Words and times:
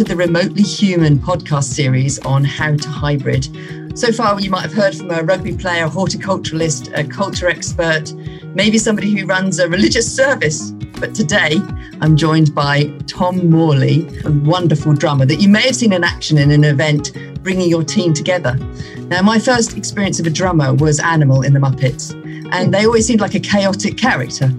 To 0.00 0.04
the 0.04 0.16
Remotely 0.16 0.62
Human 0.62 1.18
podcast 1.18 1.64
series 1.64 2.18
on 2.20 2.42
how 2.42 2.74
to 2.74 2.88
hybrid. 2.88 3.98
So 3.98 4.10
far, 4.10 4.40
you 4.40 4.48
might 4.48 4.62
have 4.62 4.72
heard 4.72 4.94
from 4.94 5.10
a 5.10 5.22
rugby 5.22 5.54
player, 5.54 5.84
a 5.84 5.90
horticulturalist, 5.90 6.98
a 6.98 7.04
culture 7.06 7.48
expert, 7.48 8.14
maybe 8.54 8.78
somebody 8.78 9.10
who 9.10 9.26
runs 9.26 9.58
a 9.58 9.68
religious 9.68 10.10
service. 10.10 10.70
But 10.70 11.14
today, 11.14 11.56
I'm 12.00 12.16
joined 12.16 12.54
by 12.54 12.84
Tom 13.08 13.50
Morley, 13.50 14.08
a 14.24 14.30
wonderful 14.30 14.94
drummer 14.94 15.26
that 15.26 15.36
you 15.36 15.50
may 15.50 15.64
have 15.64 15.76
seen 15.76 15.92
in 15.92 16.02
action 16.02 16.38
in 16.38 16.50
an 16.50 16.64
event 16.64 17.12
bringing 17.42 17.68
your 17.68 17.84
team 17.84 18.14
together. 18.14 18.54
Now, 19.00 19.20
my 19.20 19.38
first 19.38 19.76
experience 19.76 20.18
of 20.18 20.26
a 20.26 20.30
drummer 20.30 20.72
was 20.72 20.98
Animal 20.98 21.42
in 21.42 21.52
the 21.52 21.60
Muppets, 21.60 22.14
and 22.54 22.72
they 22.72 22.86
always 22.86 23.06
seemed 23.06 23.20
like 23.20 23.34
a 23.34 23.40
chaotic 23.40 23.98
character. 23.98 24.50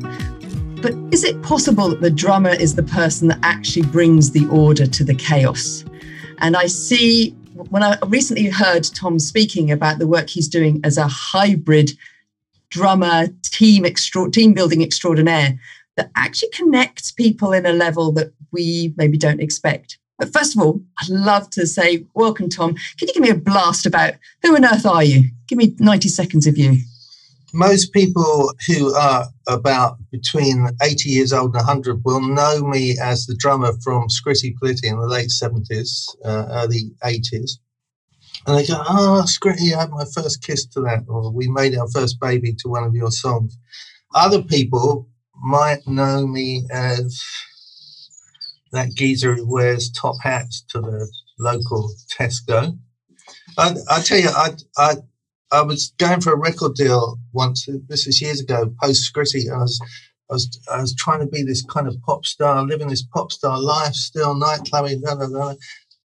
But 0.82 0.96
is 1.12 1.24
it 1.24 1.40
possible 1.44 1.90
that 1.90 2.02
the 2.02 2.10
drummer 2.10 2.50
is 2.50 2.74
the 2.74 2.82
person 2.82 3.28
that 3.28 3.38
actually 3.44 3.84
brings 3.84 4.32
the 4.32 4.48
order 4.48 4.88
to 4.88 5.04
the 5.04 5.14
chaos? 5.14 5.86
And 6.40 6.58
I 6.58 6.66
see 6.66 7.32
when 7.70 7.84
I 7.84 8.00
recently 8.08 8.48
heard 8.48 8.84
Tom 8.86 9.20
speaking 9.20 9.70
about 9.70 10.00
the 10.00 10.08
work 10.08 10.28
he's 10.28 10.48
doing 10.48 10.82
as 10.84 10.98
a 10.98 11.08
hybrid 11.08 11.92
drummer 12.70 13.28
team 13.44 13.86
extra- 13.86 14.32
team 14.32 14.54
building 14.54 14.82
extraordinaire 14.82 15.60
that 15.98 16.10
actually 16.16 16.50
connects 16.50 17.12
people 17.12 17.54
in 17.54 17.68
a 17.68 17.74
level 17.74 18.12
that 18.14 18.34
we 18.52 18.92
maybe 18.98 19.20
don't 19.20 19.40
expect. 19.40 20.00
But 20.18 20.34
first 20.34 20.56
of 20.56 20.64
all, 20.64 20.82
I'd 21.00 21.10
love 21.10 21.52
to 21.52 21.68
say 21.68 22.08
welcome, 22.16 22.50
Tom. 22.50 22.74
Can 22.98 23.08
you 23.08 23.14
give 23.14 23.22
me 23.22 23.30
a 23.30 23.36
blast 23.36 23.86
about 23.86 24.16
who 24.42 24.56
on 24.56 24.66
earth 24.66 24.88
are 24.88 25.04
you? 25.04 25.30
Give 25.48 25.60
me 25.60 25.76
90 25.78 26.10
seconds 26.10 26.48
of 26.48 26.58
you 26.58 26.80
most 27.54 27.92
people 27.94 28.54
who 28.68 28.94
are 28.96 29.26
about 29.48 29.98
between 30.12 30.68
80 30.82 31.10
years 31.10 31.34
old 31.34 31.56
and 31.56 31.66
100 31.66 32.04
will 32.06 32.22
know 32.22 32.62
me 32.62 32.98
as 33.02 33.26
the 33.26 33.36
drummer 33.36 33.74
from 33.84 34.08
Scritti 34.08 34.56
Politti 34.62 34.86
in 34.86 35.00
the 35.00 35.08
late 35.08 35.30
70s, 35.30 36.08
uh, 36.24 36.48
early 36.52 36.92
80s. 37.04 37.52
And 38.48 38.58
they 38.58 38.66
go, 38.66 38.82
oh, 38.88 39.24
Scritti, 39.26 39.74
I 39.76 39.82
had 39.82 39.92
my 39.92 40.06
first 40.16 40.44
kiss 40.44 40.66
to 40.68 40.82
that, 40.82 41.04
or 41.08 41.32
we 41.32 41.48
made 41.48 41.78
our 41.78 41.90
first 41.90 42.20
baby 42.20 42.54
to 42.60 42.70
one 42.70 42.84
of 42.84 42.96
your 42.96 43.12
songs. 43.12 43.58
Other 44.16 44.42
people 44.42 45.08
might 45.44 45.86
know 45.88 46.26
me 46.26 46.66
as 46.72 47.22
that 48.72 48.90
geezer 48.94 49.36
who 49.36 49.52
wears 49.52 49.92
top 49.92 50.16
hats 50.22 50.64
to 50.70 50.82
the 50.82 51.12
local 51.40 51.92
Tesco. 52.10 52.78
I, 53.58 53.76
I 53.90 54.02
tell 54.02 54.20
you, 54.20 54.30
I, 54.30 54.52
I, 54.78 54.96
I 55.52 55.62
was 55.62 55.94
going 55.98 56.22
for 56.22 56.34
a 56.34 56.38
record 56.38 56.76
deal 56.76 57.18
once. 57.34 57.68
This 57.88 58.08
is 58.08 58.22
years 58.22 58.40
ago, 58.40 58.74
post 58.82 59.12
Scritti. 59.14 59.52
I 59.52 59.58
was, 59.58 59.80
I 60.30 60.34
was, 60.34 60.60
I 60.72 60.82
was 60.82 60.96
trying 60.96 61.20
to 61.20 61.26
be 61.26 61.44
this 61.44 61.64
kind 61.64 61.88
of 61.88 62.02
pop 62.04 62.26
star, 62.26 62.64
living 62.64 62.88
this 62.88 63.04
pop 63.04 63.32
star 63.32 63.60
life, 63.60 63.94
still 63.94 64.34
nightclubbing, 64.34 65.02
blah, 65.02 65.16
blah, 65.16 65.28
blah. 65.28 65.56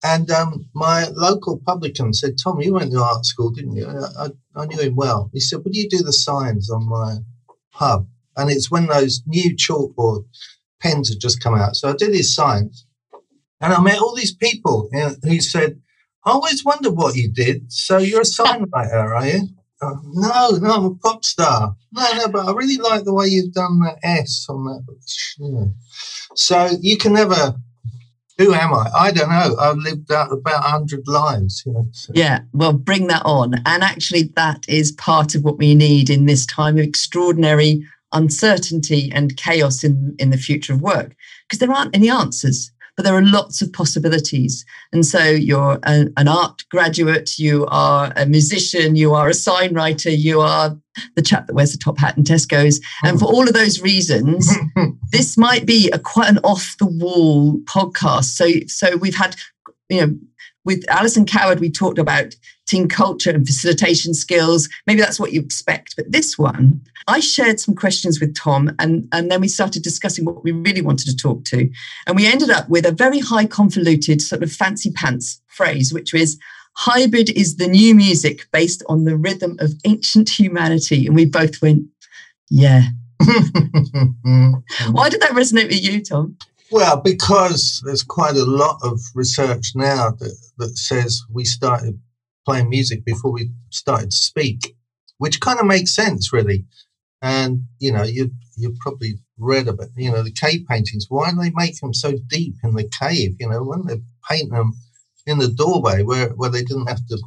And 0.03 0.29
um, 0.31 0.65
my 0.73 1.07
local 1.15 1.59
publican 1.65 2.13
said, 2.13 2.35
Tom, 2.41 2.61
you 2.61 2.73
went 2.73 2.91
to 2.91 3.01
art 3.01 3.25
school, 3.25 3.51
didn't 3.51 3.75
you? 3.75 3.87
I, 3.87 4.29
I, 4.55 4.65
knew 4.65 4.79
him 4.79 4.95
well. 4.95 5.29
He 5.33 5.39
said, 5.39 5.63
Would 5.63 5.75
you 5.75 5.89
do 5.89 5.99
the 5.99 6.13
signs 6.13 6.69
on 6.69 6.87
my 6.87 7.17
pub? 7.71 8.07
And 8.35 8.49
it's 8.49 8.71
when 8.71 8.87
those 8.87 9.23
new 9.25 9.55
chalkboard 9.55 10.25
pens 10.81 11.09
had 11.09 11.21
just 11.21 11.41
come 11.41 11.55
out. 11.55 11.75
So 11.75 11.89
I 11.89 11.93
did 11.93 12.13
his 12.13 12.35
signs. 12.35 12.85
And 13.61 13.73
I 13.73 13.79
met 13.81 13.99
all 13.99 14.13
these 14.13 14.35
people 14.35 14.89
who 15.23 15.39
said, 15.39 15.79
I 16.25 16.31
always 16.31 16.63
wondered 16.63 16.95
what 16.95 17.15
you 17.15 17.31
did. 17.31 17.71
So 17.71 17.97
you're 17.97 18.21
a 18.21 18.23
songwriter, 18.23 19.13
are 19.15 19.27
you? 19.27 19.47
Uh, 19.81 19.95
no, 20.13 20.49
no, 20.51 20.71
I'm 20.71 20.85
a 20.85 20.95
pop 20.95 21.25
star. 21.25 21.75
No, 21.91 22.13
no, 22.13 22.27
but 22.29 22.47
I 22.47 22.53
really 22.53 22.77
like 22.77 23.03
the 23.03 23.13
way 23.13 23.27
you've 23.27 23.53
done 23.53 23.79
that 23.79 23.97
S 24.01 24.45
on 24.49 24.63
that. 24.65 25.73
So 26.35 26.69
you 26.79 26.97
can 26.97 27.13
never. 27.13 27.55
Who 28.37 28.53
am 28.53 28.73
I? 28.73 28.89
I 28.95 29.11
don't 29.11 29.29
know. 29.29 29.55
I've 29.59 29.77
lived 29.77 30.11
out 30.11 30.31
about 30.31 30.63
hundred 30.63 31.07
lives. 31.07 31.63
You 31.65 31.73
know, 31.73 31.85
so. 31.91 32.13
Yeah, 32.15 32.39
well, 32.53 32.73
bring 32.73 33.07
that 33.07 33.21
on. 33.25 33.55
And 33.65 33.83
actually, 33.83 34.31
that 34.35 34.65
is 34.67 34.93
part 34.93 35.35
of 35.35 35.43
what 35.43 35.57
we 35.57 35.75
need 35.75 36.09
in 36.09 36.25
this 36.25 36.45
time 36.45 36.77
of 36.77 36.83
extraordinary 36.83 37.85
uncertainty 38.13 39.11
and 39.13 39.35
chaos 39.37 39.83
in 39.83 40.15
in 40.17 40.29
the 40.29 40.37
future 40.37 40.73
of 40.73 40.81
work, 40.81 41.15
because 41.47 41.59
there 41.59 41.71
aren't 41.71 41.95
any 41.95 42.09
answers 42.09 42.71
but 42.95 43.03
there 43.03 43.15
are 43.15 43.23
lots 43.23 43.61
of 43.61 43.73
possibilities. 43.73 44.65
And 44.91 45.05
so 45.05 45.23
you're 45.23 45.79
a, 45.83 46.07
an 46.17 46.27
art 46.27 46.63
graduate, 46.69 47.39
you 47.39 47.65
are 47.67 48.13
a 48.15 48.25
musician, 48.25 48.95
you 48.95 49.13
are 49.13 49.27
a 49.27 49.33
sign 49.33 49.73
writer, 49.73 50.09
you 50.09 50.41
are 50.41 50.77
the 51.15 51.21
chap 51.21 51.47
that 51.47 51.53
wears 51.53 51.71
the 51.71 51.77
top 51.77 51.97
hat 51.97 52.17
in 52.17 52.23
Tesco's. 52.23 52.79
And 53.03 53.19
for 53.19 53.25
all 53.25 53.47
of 53.47 53.53
those 53.53 53.81
reasons, 53.81 54.51
this 55.11 55.37
might 55.37 55.65
be 55.65 55.89
a 55.91 55.99
quite 55.99 56.29
an 56.29 56.39
off 56.39 56.75
the 56.77 56.85
wall 56.85 57.59
podcast. 57.61 58.35
So, 58.35 58.47
so 58.67 58.97
we've 58.97 59.15
had, 59.15 59.35
you 59.89 60.01
know, 60.01 60.15
with 60.65 60.85
Alison 60.87 61.25
Coward, 61.25 61.59
we 61.59 61.69
talked 61.69 61.99
about 61.99 62.35
culture 62.81 63.29
and 63.29 63.45
facilitation 63.45 64.13
skills. 64.13 64.67
Maybe 64.87 64.99
that's 64.99 65.19
what 65.19 65.33
you 65.33 65.41
expect. 65.41 65.95
But 65.95 66.11
this 66.11 66.37
one, 66.37 66.81
I 67.07 67.19
shared 67.19 67.59
some 67.59 67.75
questions 67.75 68.19
with 68.19 68.35
Tom, 68.35 68.75
and, 68.79 69.07
and 69.11 69.29
then 69.29 69.41
we 69.41 69.47
started 69.47 69.83
discussing 69.83 70.25
what 70.25 70.43
we 70.43 70.51
really 70.51 70.81
wanted 70.81 71.07
to 71.07 71.15
talk 71.15 71.43
to. 71.45 71.69
And 72.07 72.15
we 72.15 72.27
ended 72.27 72.49
up 72.49 72.67
with 72.69 72.85
a 72.85 72.91
very 72.91 73.19
high 73.19 73.45
convoluted, 73.45 74.21
sort 74.21 74.43
of 74.43 74.51
fancy 74.51 74.91
pants 74.91 75.41
phrase, 75.47 75.93
which 75.93 76.13
was 76.13 76.37
hybrid 76.75 77.29
is 77.31 77.57
the 77.57 77.67
new 77.67 77.93
music 77.93 78.47
based 78.51 78.83
on 78.89 79.05
the 79.05 79.15
rhythm 79.15 79.57
of 79.59 79.73
ancient 79.85 80.29
humanity. 80.29 81.05
And 81.05 81.15
we 81.15 81.25
both 81.25 81.61
went, 81.61 81.83
yeah. 82.49 82.83
Why 83.23 85.09
did 85.09 85.21
that 85.21 85.31
resonate 85.31 85.69
with 85.69 85.83
you, 85.83 86.01
Tom? 86.03 86.37
Well, 86.71 87.01
because 87.01 87.83
there's 87.85 88.01
quite 88.01 88.35
a 88.35 88.45
lot 88.45 88.79
of 88.81 88.99
research 89.13 89.73
now 89.75 90.09
that, 90.09 90.35
that 90.57 90.77
says 90.77 91.21
we 91.31 91.45
started 91.45 91.99
playing 92.45 92.69
music 92.69 93.05
before 93.05 93.31
we 93.31 93.51
started 93.69 94.11
to 94.11 94.17
speak, 94.17 94.75
which 95.17 95.39
kind 95.39 95.59
of 95.59 95.65
makes 95.65 95.95
sense, 95.95 96.33
really. 96.33 96.65
And 97.21 97.63
you 97.79 97.91
know, 97.91 98.03
you 98.03 98.31
you've 98.57 98.77
probably 98.79 99.15
read 99.37 99.67
about 99.67 99.89
you 99.95 100.11
know 100.11 100.23
the 100.23 100.31
cave 100.31 100.65
paintings. 100.69 101.05
Why 101.09 101.31
do 101.31 101.37
they 101.37 101.51
make 101.55 101.79
them 101.79 101.93
so 101.93 102.13
deep 102.27 102.55
in 102.63 102.73
the 102.75 102.89
cave? 102.99 103.35
You 103.39 103.49
know, 103.49 103.63
when 103.63 103.85
they 103.85 104.01
paint 104.29 104.51
them 104.51 104.73
in 105.25 105.39
the 105.39 105.47
doorway 105.47 106.03
where 106.03 106.29
where 106.29 106.49
they 106.49 106.63
didn't 106.63 106.87
have 106.87 107.05
to 107.07 107.17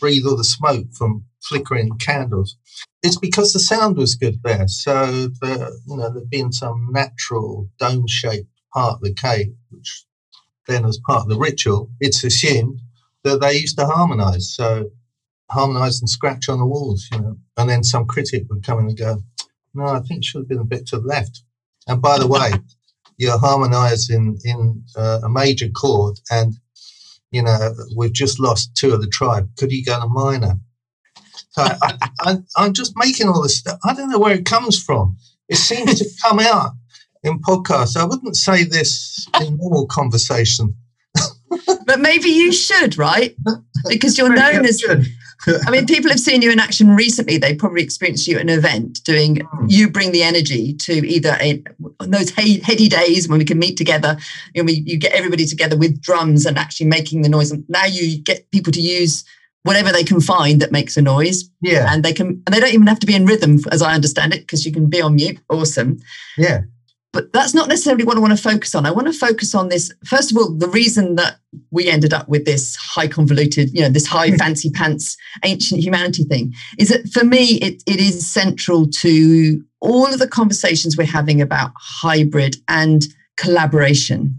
breathe 0.00 0.24
all 0.26 0.36
the 0.36 0.44
smoke 0.44 0.86
from 0.96 1.24
flickering 1.42 1.90
candles. 1.98 2.56
It's 3.02 3.18
because 3.18 3.52
the 3.52 3.58
sound 3.58 3.96
was 3.96 4.14
good 4.14 4.38
there. 4.42 4.68
So 4.68 5.28
the 5.40 5.80
you 5.86 5.96
know 5.96 6.12
there'd 6.12 6.30
been 6.30 6.52
some 6.52 6.88
natural 6.90 7.68
dome 7.78 8.06
shaped 8.06 8.48
part 8.72 8.94
of 8.94 9.00
the 9.00 9.14
cave, 9.14 9.54
which 9.70 10.06
then 10.66 10.84
as 10.84 10.98
part 11.06 11.22
of 11.22 11.28
the 11.28 11.38
ritual, 11.38 11.90
it's 12.00 12.24
assumed 12.24 12.80
that 13.24 13.40
they 13.40 13.54
used 13.54 13.78
to 13.78 13.86
harmonize. 13.86 14.54
So 14.54 14.90
harmonize 15.50 16.00
and 16.00 16.08
scratch 16.08 16.48
on 16.48 16.58
the 16.58 16.66
walls, 16.66 17.08
you 17.12 17.20
know. 17.20 17.36
And 17.56 17.68
then 17.68 17.84
some 17.84 18.06
critic 18.06 18.44
would 18.50 18.64
come 18.64 18.80
in 18.80 18.86
and 18.86 18.98
go, 18.98 19.22
No, 19.74 19.86
I 19.86 20.00
think 20.00 20.18
it 20.18 20.24
should 20.24 20.42
have 20.42 20.48
been 20.48 20.58
a 20.58 20.64
bit 20.64 20.86
to 20.88 20.98
the 20.98 21.06
left. 21.06 21.42
And 21.86 22.00
by 22.00 22.18
the 22.18 22.26
way, 22.26 22.52
you're 23.18 23.38
harmonizing 23.38 24.38
in 24.44 24.82
uh, 24.96 25.20
a 25.24 25.28
major 25.28 25.68
chord 25.68 26.18
and 26.30 26.54
you 27.32 27.42
know, 27.42 27.74
we've 27.96 28.12
just 28.12 28.38
lost 28.38 28.76
two 28.76 28.92
of 28.92 29.00
the 29.00 29.08
tribe. 29.08 29.48
Could 29.56 29.72
you 29.72 29.84
go 29.84 29.98
to 29.98 30.06
minor? 30.06 30.60
So 31.50 31.66
I, 32.20 32.36
am 32.58 32.72
just 32.74 32.92
making 32.96 33.28
all 33.28 33.42
this 33.42 33.58
stuff. 33.58 33.78
I 33.84 33.94
don't 33.94 34.10
know 34.10 34.18
where 34.18 34.34
it 34.34 34.44
comes 34.44 34.80
from. 34.80 35.16
It 35.48 35.56
seems 35.56 35.98
to 35.98 36.08
come 36.22 36.38
out 36.38 36.72
in 37.22 37.40
podcasts. 37.40 37.96
I 37.96 38.04
wouldn't 38.04 38.36
say 38.36 38.64
this 38.64 39.26
in 39.40 39.56
normal 39.56 39.86
conversation 39.86 40.76
but 41.92 42.00
maybe 42.00 42.30
you 42.30 42.52
should, 42.52 42.96
right? 42.96 43.36
Because 43.88 44.16
you're 44.16 44.32
known 44.32 44.64
as. 44.64 44.80
I 45.66 45.70
mean, 45.72 45.86
people 45.86 46.08
have 46.10 46.20
seen 46.20 46.40
you 46.40 46.52
in 46.52 46.60
action 46.60 46.90
recently. 46.90 47.36
They 47.36 47.52
probably 47.52 47.82
experienced 47.82 48.28
you 48.28 48.36
at 48.36 48.42
an 48.42 48.48
event 48.48 49.02
doing. 49.02 49.40
Hmm. 49.40 49.66
You 49.68 49.90
bring 49.90 50.12
the 50.12 50.22
energy 50.22 50.72
to 50.74 50.92
either 51.04 51.36
a, 51.40 51.64
those 51.98 52.30
heady 52.30 52.88
days 52.88 53.28
when 53.28 53.40
we 53.40 53.44
can 53.44 53.58
meet 53.58 53.76
together. 53.76 54.16
You 54.54 54.62
know, 54.62 54.66
we, 54.66 54.84
you 54.86 55.00
get 55.00 55.14
everybody 55.14 55.46
together 55.46 55.76
with 55.76 56.00
drums 56.00 56.46
and 56.46 56.56
actually 56.56 56.86
making 56.86 57.22
the 57.22 57.28
noise. 57.28 57.50
And 57.50 57.64
now 57.68 57.86
you 57.86 58.22
get 58.22 58.48
people 58.52 58.72
to 58.72 58.80
use 58.80 59.24
whatever 59.64 59.90
they 59.90 60.04
can 60.04 60.20
find 60.20 60.62
that 60.62 60.70
makes 60.70 60.96
a 60.96 61.02
noise. 61.02 61.50
Yeah, 61.60 61.92
and 61.92 62.04
they 62.04 62.12
can, 62.12 62.40
and 62.46 62.54
they 62.54 62.60
don't 62.60 62.72
even 62.72 62.86
have 62.86 63.00
to 63.00 63.06
be 63.06 63.16
in 63.16 63.26
rhythm, 63.26 63.58
as 63.72 63.82
I 63.82 63.94
understand 63.94 64.32
it, 64.32 64.42
because 64.42 64.64
you 64.64 64.70
can 64.70 64.88
be 64.88 65.02
on 65.02 65.16
mute. 65.16 65.40
Awesome. 65.50 65.98
Yeah 66.38 66.62
but 67.12 67.32
that's 67.32 67.52
not 67.52 67.68
necessarily 67.68 68.04
what 68.04 68.16
I 68.16 68.20
want 68.20 68.36
to 68.36 68.42
focus 68.42 68.74
on. 68.74 68.86
I 68.86 68.90
want 68.90 69.06
to 69.06 69.12
focus 69.12 69.54
on 69.54 69.68
this. 69.68 69.92
First 70.04 70.30
of 70.30 70.38
all, 70.38 70.50
the 70.50 70.68
reason 70.68 71.16
that 71.16 71.36
we 71.70 71.88
ended 71.88 72.12
up 72.14 72.28
with 72.28 72.46
this 72.46 72.74
high 72.76 73.06
convoluted, 73.06 73.70
you 73.74 73.82
know, 73.82 73.90
this 73.90 74.06
high 74.06 74.30
hmm. 74.30 74.36
fancy 74.36 74.70
pants 74.70 75.16
ancient 75.44 75.82
humanity 75.82 76.24
thing 76.24 76.54
is 76.78 76.88
that 76.88 77.06
for 77.08 77.24
me, 77.24 77.58
it, 77.60 77.82
it 77.86 78.00
is 78.00 78.26
central 78.26 78.88
to 78.88 79.62
all 79.80 80.06
of 80.06 80.18
the 80.18 80.28
conversations 80.28 80.96
we're 80.96 81.04
having 81.04 81.42
about 81.42 81.72
hybrid 81.76 82.56
and 82.68 83.06
collaboration. 83.36 84.38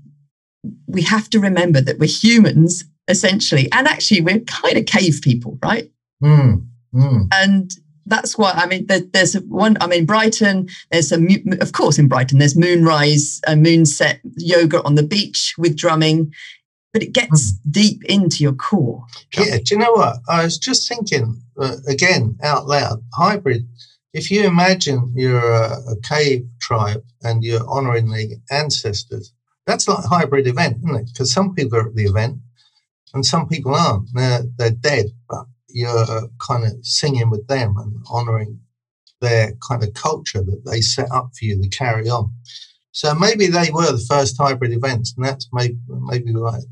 We 0.87 1.03
have 1.03 1.29
to 1.31 1.39
remember 1.39 1.79
that 1.81 1.99
we're 1.99 2.09
humans 2.09 2.85
essentially, 3.07 3.71
and 3.71 3.87
actually 3.87 4.21
we're 4.21 4.39
kind 4.39 4.77
of 4.77 4.85
cave 4.85 5.19
people, 5.21 5.59
right? 5.61 5.91
Mm, 6.23 6.65
mm. 6.95 7.27
And 7.33 7.75
that's 8.05 8.37
why 8.37 8.51
I 8.51 8.65
mean 8.65 8.85
there, 8.87 9.01
there's 9.13 9.35
one 9.35 9.77
I 9.81 9.87
mean 9.87 10.05
Brighton 10.05 10.67
there's 10.91 11.11
a 11.11 11.19
of 11.61 11.71
course 11.71 11.97
in 11.97 12.07
Brighton 12.07 12.39
there's 12.39 12.57
moonrise 12.57 13.41
and 13.47 13.65
moonset 13.65 14.19
yoga 14.37 14.83
on 14.83 14.95
the 14.95 15.03
beach 15.03 15.55
with 15.57 15.77
drumming 15.77 16.33
but 16.93 17.01
it 17.01 17.11
gets 17.11 17.51
mm. 17.51 17.71
deep 17.71 18.05
into 18.05 18.43
your 18.43 18.53
core. 18.53 19.03
Yeah, 19.35 19.57
do 19.57 19.63
you 19.71 19.77
know 19.77 19.93
what? 19.93 20.17
I 20.29 20.43
was 20.43 20.57
just 20.57 20.87
thinking 20.87 21.41
uh, 21.59 21.77
again 21.87 22.37
out 22.43 22.67
loud 22.67 23.03
hybrid. 23.13 23.67
If 24.13 24.29
you 24.29 24.45
imagine 24.45 25.11
you're 25.15 25.53
a, 25.53 25.71
a 25.89 25.99
cave 26.03 26.47
tribe 26.61 27.03
and 27.23 27.43
you're 27.43 27.67
honoring 27.67 28.11
the 28.11 28.37
ancestors, 28.51 29.33
that's 29.65 29.87
like 29.87 30.05
a 30.05 30.07
hybrid 30.07 30.45
event, 30.45 30.77
isn't 30.83 30.95
it? 30.95 31.09
Because 31.11 31.33
some 31.33 31.55
people 31.55 31.79
are 31.79 31.87
at 31.87 31.95
the 31.95 32.05
event 32.05 32.37
and 33.15 33.25
some 33.25 33.47
people 33.47 33.73
aren't. 33.73 34.09
They're, 34.13 34.43
they're 34.57 34.69
dead, 34.69 35.07
but 35.27 35.45
you're 35.73 36.29
kind 36.39 36.65
of 36.65 36.73
singing 36.85 37.29
with 37.29 37.47
them 37.47 37.75
and 37.77 38.01
honoring 38.09 38.59
their 39.21 39.53
kind 39.67 39.83
of 39.83 39.93
culture 39.93 40.43
that 40.43 40.63
they 40.65 40.81
set 40.81 41.11
up 41.11 41.31
for 41.37 41.45
you 41.45 41.61
to 41.61 41.69
carry 41.69 42.09
on. 42.09 42.31
So 42.91 43.15
maybe 43.15 43.47
they 43.47 43.71
were 43.71 43.91
the 43.91 44.05
first 44.07 44.37
hybrid 44.37 44.71
events, 44.71 45.13
and 45.15 45.25
that's 45.25 45.47
maybe 45.51 45.77
maybe 45.87 46.31
like 46.31 46.63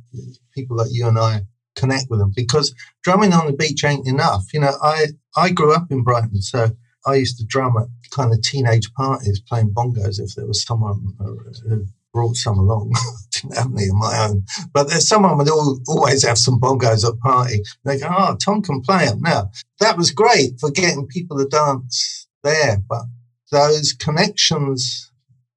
people 0.54 0.78
like 0.78 0.90
you 0.92 1.08
and 1.08 1.18
I 1.18 1.42
connect 1.76 2.10
with 2.10 2.20
them 2.20 2.32
because 2.36 2.76
drumming 3.04 3.34
on 3.34 3.48
the 3.48 3.54
beach 3.54 3.84
ain't 3.84 4.08
enough. 4.08 4.54
You 4.54 4.60
know, 4.60 4.74
I 4.84 5.08
I 5.36 5.50
grew 5.50 5.74
up 5.74 5.88
in 5.90 6.04
Brighton, 6.04 6.42
so 6.42 6.72
I 7.08 7.16
used 7.16 7.38
to 7.40 7.46
drum 7.46 7.76
at 7.78 7.88
kind 8.12 8.32
of 8.32 8.42
teenage 8.44 8.94
parties 8.94 9.42
playing 9.42 9.74
bongos 9.74 10.20
if 10.20 10.36
there 10.36 10.46
was 10.46 10.64
someone 10.64 11.16
uh, 11.20 11.68
who 11.68 11.86
brought 12.14 12.36
some 12.36 12.58
along. 12.58 12.94
didn't 13.32 13.56
have 13.58 13.72
any 13.74 13.88
of 13.88 13.96
my 13.96 14.28
own, 14.28 14.46
but 14.74 14.90
there's 14.90 15.08
someone 15.08 15.38
would 15.38 15.50
always 15.88 16.26
have 16.26 16.38
some 16.38 16.60
bongos 16.60 17.08
at 17.08 17.20
party. 17.20 17.62
They 17.86 18.00
go, 18.00 18.08
"Oh, 18.10 18.36
Tom 18.36 18.62
can 18.62 18.82
play 18.82 19.06
them." 19.06 19.22
Now 19.22 19.52
that 19.80 19.98
was 19.98 20.12
great 20.12 20.60
for 20.60 20.72
getting 20.72 21.08
people 21.08 21.38
to 21.38 21.46
dance 21.46 22.28
there, 22.44 22.78
but 22.90 23.04
those 23.52 23.94
connections 23.94 25.12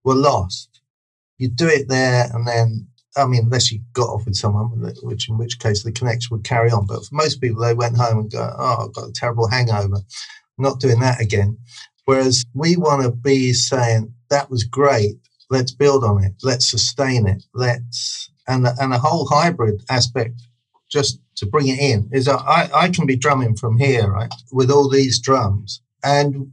were 0.05 0.15
lost. 0.15 0.81
You 1.39 1.49
do 1.49 1.67
it 1.69 1.89
there, 1.89 2.31
and 2.33 2.47
then 2.47 2.89
I 3.17 3.27
mean, 3.27 3.45
unless 3.45 3.71
you 3.71 3.81
got 3.93 4.09
off 4.09 4.25
with 4.25 4.35
someone, 4.37 4.67
which 5.03 5.29
in 5.29 5.39
which 5.39 5.59
case 5.59 5.83
the 5.83 5.93
connection 5.93 6.37
would 6.37 6.45
carry 6.45 6.71
on. 6.71 6.87
But 6.87 7.05
for 7.05 7.15
most 7.15 7.41
people, 7.41 7.62
they 7.62 7.75
went 7.75 7.97
home 7.97 8.19
and 8.21 8.31
go, 8.31 8.55
"Oh, 8.59 8.87
I've 8.87 8.95
got 8.95 9.09
a 9.09 9.12
terrible 9.12 9.49
hangover." 9.49 9.99
Not 10.56 10.81
doing 10.81 11.01
that 11.01 11.21
again. 11.21 11.59
Whereas 12.05 12.45
we 12.55 12.77
want 12.77 13.03
to 13.03 13.11
be 13.11 13.53
saying 13.53 14.15
that 14.31 14.51
was 14.51 14.65
great. 14.65 15.17
Let's 15.55 15.73
build 15.73 16.03
on 16.05 16.25
it. 16.25 16.35
Let's 16.43 16.69
sustain 16.69 17.27
it. 17.27 17.43
Let's 17.55 18.31
and 18.47 18.65
the, 18.65 18.73
and 18.81 18.93
the 18.93 18.99
whole 18.99 19.27
hybrid 19.27 19.83
aspect. 19.89 20.37
Just 20.91 21.19
to 21.37 21.47
bring 21.47 21.69
it 21.69 21.79
in 21.79 22.09
is 22.12 22.29
I, 22.29 22.69
I 22.73 22.89
can 22.89 23.06
be 23.06 23.17
drumming 23.17 23.56
from 23.56 23.79
here, 23.79 24.06
right, 24.19 24.33
with 24.53 24.71
all 24.71 24.89
these 24.89 25.19
drums, 25.19 25.81
and 26.05 26.53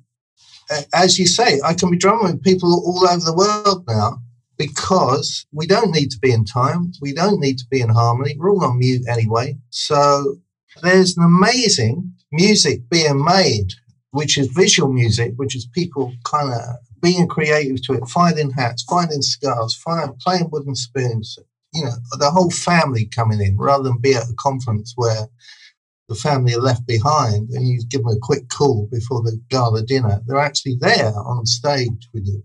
as 0.94 1.20
you 1.20 1.28
say, 1.28 1.60
I 1.64 1.74
can 1.74 1.92
be 1.92 1.98
drumming 1.98 2.32
with 2.32 2.44
people 2.44 2.72
all 2.86 3.08
over 3.08 3.26
the 3.26 3.36
world 3.36 3.84
now 3.88 4.20
because 4.58 5.46
we 5.52 5.66
don't 5.66 5.92
need 5.92 6.12
to 6.12 6.20
be 6.20 6.32
in 6.32 6.46
time. 6.46 6.92
We 7.02 7.14
don't 7.14 7.40
need 7.40 7.58
to 7.60 7.68
be 7.70 7.82
in 7.82 7.90
harmony. 7.90 8.36
We're 8.38 8.52
all 8.52 8.64
on 8.64 8.80
mute 8.80 9.08
anyway. 9.08 9.58
So 9.70 10.38
there's 10.82 11.18
an 11.18 11.24
amazing 11.24 12.14
music 12.32 12.88
being 12.90 13.24
made, 13.24 13.70
which 14.12 14.38
is 14.38 14.48
visual 14.48 14.92
music, 14.92 15.34
which 15.36 15.56
is 15.56 15.66
people 15.66 16.14
kind 16.24 16.54
of 16.54 16.62
being 17.02 17.28
creative 17.28 17.82
to 17.84 17.94
it, 17.94 18.08
finding 18.08 18.52
hats, 18.52 18.84
finding 18.84 19.22
scarves, 19.22 19.76
find, 19.76 20.18
playing 20.20 20.50
wooden 20.52 20.76
spoons, 20.76 21.38
you 21.74 21.84
know, 21.84 21.92
the 22.18 22.30
whole 22.30 22.52
family 22.52 23.06
coming 23.06 23.42
in 23.42 23.58
rather 23.58 23.84
than 23.84 23.98
be 24.00 24.14
at 24.14 24.24
a 24.24 24.36
conference 24.38 24.94
where 24.96 25.28
the 26.12 26.16
family 26.16 26.54
are 26.54 26.62
left 26.62 26.86
behind 26.86 27.50
and 27.52 27.66
you 27.68 27.80
give 27.90 28.04
them 28.04 28.12
a 28.12 28.20
quick 28.20 28.50
call 28.50 28.88
before 28.92 29.22
the 29.22 29.40
gala 29.50 29.82
dinner, 29.82 30.20
they're 30.28 30.40
actually 30.40 30.76
there 30.80 31.14
on 31.16 31.46
stage 31.46 32.10
with 32.14 32.26
you. 32.26 32.44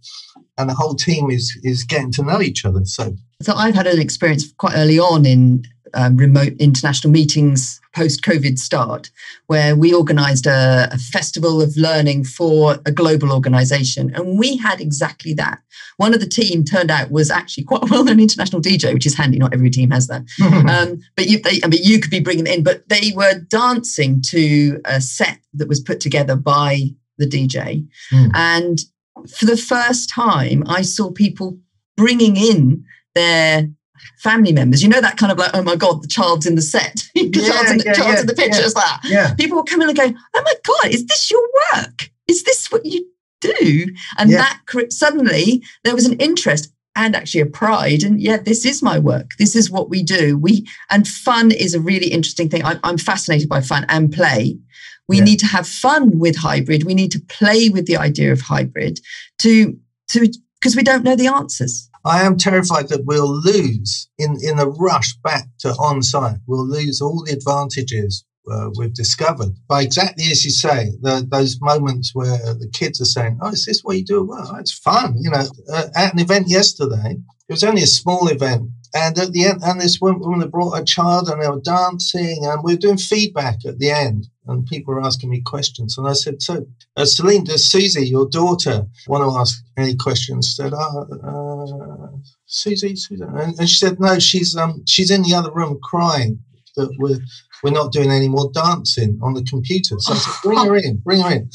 And 0.56 0.70
the 0.70 0.74
whole 0.74 0.94
team 0.94 1.30
is 1.30 1.58
is 1.64 1.82
getting 1.82 2.12
to 2.12 2.22
know 2.22 2.40
each 2.40 2.64
other. 2.64 2.84
So 2.84 3.16
so 3.42 3.54
I've 3.54 3.74
had 3.74 3.88
an 3.88 4.00
experience 4.00 4.52
quite 4.52 4.74
early 4.76 5.00
on 5.00 5.26
in 5.26 5.64
um, 5.94 6.16
remote 6.16 6.52
international 6.60 7.12
meetings 7.12 7.80
post 7.96 8.22
COVID 8.22 8.58
start, 8.58 9.10
where 9.46 9.74
we 9.74 9.92
organized 9.94 10.46
a, 10.46 10.88
a, 10.92 10.98
festival 10.98 11.62
of 11.62 11.74
learning 11.78 12.24
for 12.24 12.76
a 12.84 12.92
global 12.92 13.32
organization. 13.32 14.14
And 14.14 14.38
we 14.38 14.58
had 14.58 14.82
exactly 14.82 15.32
that. 15.34 15.60
One 15.96 16.12
of 16.12 16.20
the 16.20 16.28
team 16.28 16.62
turned 16.62 16.90
out 16.90 17.10
was 17.10 17.30
actually 17.30 17.64
quite 17.64 17.82
a 17.84 17.86
well 17.86 18.04
known 18.04 18.20
international 18.20 18.60
DJ, 18.60 18.92
which 18.92 19.06
is 19.06 19.16
handy. 19.16 19.38
Not 19.38 19.54
every 19.54 19.70
team 19.70 19.90
has 19.92 20.08
that. 20.08 20.22
um, 20.68 21.00
but 21.16 21.26
you, 21.26 21.40
they, 21.40 21.60
I 21.64 21.68
mean, 21.68 21.80
you 21.82 21.98
could 21.98 22.10
be 22.10 22.20
bringing 22.20 22.46
in, 22.46 22.62
but 22.62 22.86
they 22.88 23.12
were 23.16 23.40
dancing 23.48 24.20
to 24.26 24.78
a 24.84 25.00
set 25.00 25.38
that 25.54 25.68
was 25.68 25.80
put 25.80 26.00
together 26.00 26.36
by 26.36 26.90
the 27.16 27.26
DJ. 27.26 27.86
Mm. 28.12 28.30
And 28.34 28.78
for 29.26 29.46
the 29.46 29.56
first 29.56 30.10
time, 30.10 30.64
I 30.66 30.82
saw 30.82 31.10
people 31.10 31.58
bringing 31.96 32.36
in 32.36 32.84
their 33.14 33.70
family 34.18 34.52
members. 34.52 34.82
You 34.82 34.88
know 34.88 35.00
that 35.00 35.16
kind 35.16 35.32
of 35.32 35.38
like, 35.38 35.50
oh 35.54 35.62
my 35.62 35.76
god, 35.76 36.02
the 36.02 36.08
child's 36.08 36.46
in 36.46 36.54
the 36.54 36.62
set, 36.62 37.04
the 37.14 37.30
yeah, 37.32 37.48
child's, 37.48 37.70
in, 37.70 37.78
the, 37.78 37.84
yeah, 37.84 37.92
child's 37.92 38.14
yeah, 38.14 38.20
in 38.20 38.26
the 38.26 38.34
pictures. 38.34 38.74
That 38.74 39.00
yeah. 39.04 39.34
people 39.34 39.56
were 39.56 39.64
coming 39.64 39.88
and 39.88 39.96
going, 39.96 40.16
oh 40.34 40.42
my 40.42 40.54
god, 40.64 40.92
is 40.92 41.06
this 41.06 41.30
your 41.30 41.42
work? 41.74 42.10
Is 42.28 42.42
this 42.44 42.70
what 42.70 42.84
you 42.84 43.06
do? 43.40 43.86
And 44.18 44.32
that 44.32 44.60
suddenly 44.90 45.62
there 45.84 45.94
was 45.94 46.06
an 46.06 46.18
interest 46.18 46.72
and 46.96 47.14
actually 47.14 47.42
a 47.42 47.46
pride 47.46 48.02
and 48.02 48.20
yeah 48.20 48.38
this 48.38 48.64
is 48.64 48.82
my 48.82 48.98
work 48.98 49.32
this 49.38 49.54
is 49.54 49.70
what 49.70 49.90
we 49.90 50.02
do 50.02 50.36
we 50.38 50.66
and 50.90 51.06
fun 51.06 51.52
is 51.52 51.74
a 51.74 51.80
really 51.80 52.08
interesting 52.08 52.48
thing 52.48 52.64
i'm, 52.64 52.80
I'm 52.82 52.98
fascinated 52.98 53.48
by 53.48 53.60
fun 53.60 53.84
and 53.90 54.10
play 54.10 54.58
we 55.06 55.20
need 55.20 55.38
to 55.40 55.46
have 55.46 55.68
fun 55.68 56.18
with 56.18 56.36
hybrid 56.36 56.84
we 56.84 56.94
need 56.94 57.12
to 57.12 57.20
play 57.20 57.68
with 57.68 57.86
the 57.86 57.96
idea 57.96 58.32
of 58.32 58.40
hybrid 58.40 58.98
to 59.40 59.78
to 60.08 60.28
because 60.58 60.74
we 60.74 60.82
don't 60.82 61.04
know 61.04 61.14
the 61.14 61.28
answers 61.28 61.88
I 62.06 62.22
am 62.22 62.36
terrified 62.36 62.88
that 62.88 63.04
we'll 63.04 63.40
lose 63.40 64.08
in, 64.16 64.38
in 64.40 64.60
a 64.60 64.66
rush 64.66 65.14
back 65.24 65.48
to 65.60 65.70
on 65.70 66.02
site. 66.02 66.38
We'll 66.46 66.66
lose 66.66 67.00
all 67.00 67.24
the 67.24 67.32
advantages 67.32 68.24
uh, 68.48 68.70
we've 68.78 68.94
discovered 68.94 69.56
by 69.68 69.82
exactly 69.82 70.26
as 70.30 70.44
you 70.44 70.52
say, 70.52 70.92
the, 71.02 71.26
those 71.28 71.60
moments 71.60 72.14
where 72.14 72.38
the 72.54 72.70
kids 72.72 73.00
are 73.00 73.06
saying, 73.06 73.38
"Oh, 73.42 73.48
is 73.48 73.66
this 73.66 73.80
what 73.82 73.96
you 73.96 74.04
do?" 74.04 74.24
Well, 74.24 74.54
it's 74.56 74.72
fun, 74.72 75.16
you 75.18 75.30
know. 75.30 75.46
Uh, 75.72 75.88
at 75.96 76.12
an 76.14 76.20
event 76.20 76.48
yesterday, 76.48 77.16
it 77.48 77.52
was 77.52 77.64
only 77.64 77.82
a 77.82 77.88
small 77.88 78.28
event, 78.28 78.70
and 78.96 79.18
at 79.18 79.32
the 79.32 79.44
end, 79.44 79.60
and 79.62 79.80
this 79.80 80.00
woman 80.00 80.40
had 80.40 80.50
brought 80.50 80.78
a 80.78 80.84
child, 80.84 81.28
and 81.28 81.42
they 81.42 81.48
were 81.48 81.60
dancing, 81.60 82.44
and 82.44 82.62
we 82.62 82.72
were 82.74 82.78
doing 82.78 82.96
feedback 82.96 83.58
at 83.66 83.78
the 83.78 83.90
end, 83.90 84.28
and 84.46 84.66
people 84.66 84.94
were 84.94 85.04
asking 85.04 85.30
me 85.30 85.42
questions, 85.42 85.98
and 85.98 86.08
I 86.08 86.14
said, 86.14 86.42
"So, 86.42 86.66
uh, 86.96 87.04
Celine, 87.04 87.44
does 87.44 87.70
Susie, 87.70 88.06
your 88.06 88.28
daughter, 88.28 88.86
want 89.06 89.22
to 89.22 89.38
ask 89.38 89.62
any 89.76 89.94
questions?" 89.96 90.48
She 90.48 90.62
said, 90.62 90.72
"Oh, 90.74 91.06
uh, 91.30 92.16
Susie, 92.46 92.96
Susie," 92.96 93.22
and, 93.22 93.58
and, 93.58 93.68
she 93.68 93.76
said, 93.76 94.00
"No, 94.00 94.18
she's 94.18 94.56
um, 94.56 94.82
she's 94.86 95.10
in 95.10 95.22
the 95.22 95.34
other 95.34 95.52
room 95.52 95.78
crying 95.82 96.40
that 96.76 96.90
we're 96.98 97.20
we're 97.62 97.78
not 97.80 97.92
doing 97.92 98.10
any 98.10 98.28
more 98.28 98.50
dancing 98.52 99.18
on 99.22 99.34
the 99.34 99.44
computer." 99.44 99.96
So 99.98 100.14
I 100.14 100.16
said, 100.16 100.34
"Bring 100.42 100.64
her 100.64 100.76
in, 100.76 100.96
bring 100.98 101.20
her 101.20 101.32
in." 101.32 101.50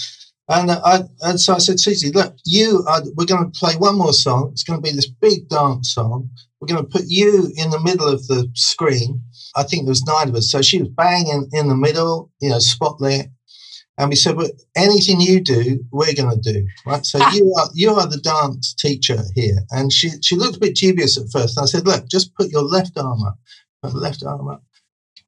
And, 0.49 0.69
I, 0.69 1.03
and 1.21 1.39
so 1.39 1.53
I 1.53 1.59
said, 1.59 1.79
Susie, 1.79 2.11
look, 2.11 2.35
you 2.45 2.83
are, 2.85 3.01
we're 3.15 3.25
going 3.25 3.49
to 3.49 3.57
play 3.57 3.75
one 3.77 3.97
more 3.97 4.11
song. 4.11 4.49
It's 4.51 4.63
going 4.63 4.81
to 4.81 4.83
be 4.83 4.93
this 4.93 5.07
big 5.07 5.47
dance 5.47 5.93
song. 5.93 6.29
We're 6.61 6.67
going 6.67 6.85
to 6.85 6.89
put 6.89 7.05
you 7.07 7.51
in 7.55 7.71
the 7.71 7.79
middle 7.79 8.07
of 8.07 8.25
the 8.27 8.47
screen. 8.53 9.21
I 9.55 9.63
think 9.63 9.83
there 9.83 9.91
was 9.91 10.03
nine 10.03 10.29
of 10.29 10.35
us. 10.35 10.51
So 10.51 10.61
she 10.61 10.77
was 10.79 10.89
banging 10.89 11.49
in 11.51 11.67
the 11.67 11.75
middle, 11.75 12.31
you 12.39 12.49
know, 12.49 12.59
spotlight. 12.59 13.29
And 13.97 14.09
we 14.09 14.15
said, 14.15 14.35
well, 14.35 14.49
anything 14.75 15.19
you 15.19 15.41
do, 15.41 15.83
we're 15.91 16.13
going 16.13 16.29
to 16.29 16.53
do, 16.53 16.65
right? 16.85 17.05
So 17.05 17.17
you 17.31 17.53
are 17.59 17.69
you 17.73 17.91
are 17.91 18.07
the 18.07 18.17
dance 18.17 18.73
teacher 18.73 19.17
here. 19.35 19.57
And 19.71 19.91
she 19.91 20.11
she 20.21 20.35
looked 20.35 20.57
a 20.57 20.59
bit 20.59 20.75
dubious 20.75 21.17
at 21.17 21.29
first. 21.31 21.57
And 21.57 21.63
I 21.63 21.67
said, 21.67 21.85
look, 21.85 22.07
just 22.07 22.33
put 22.35 22.51
your 22.51 22.63
left 22.63 22.97
arm 22.97 23.21
up, 23.23 23.37
put 23.83 23.93
the 23.93 23.99
left 23.99 24.23
arm 24.23 24.47
up. 24.47 24.63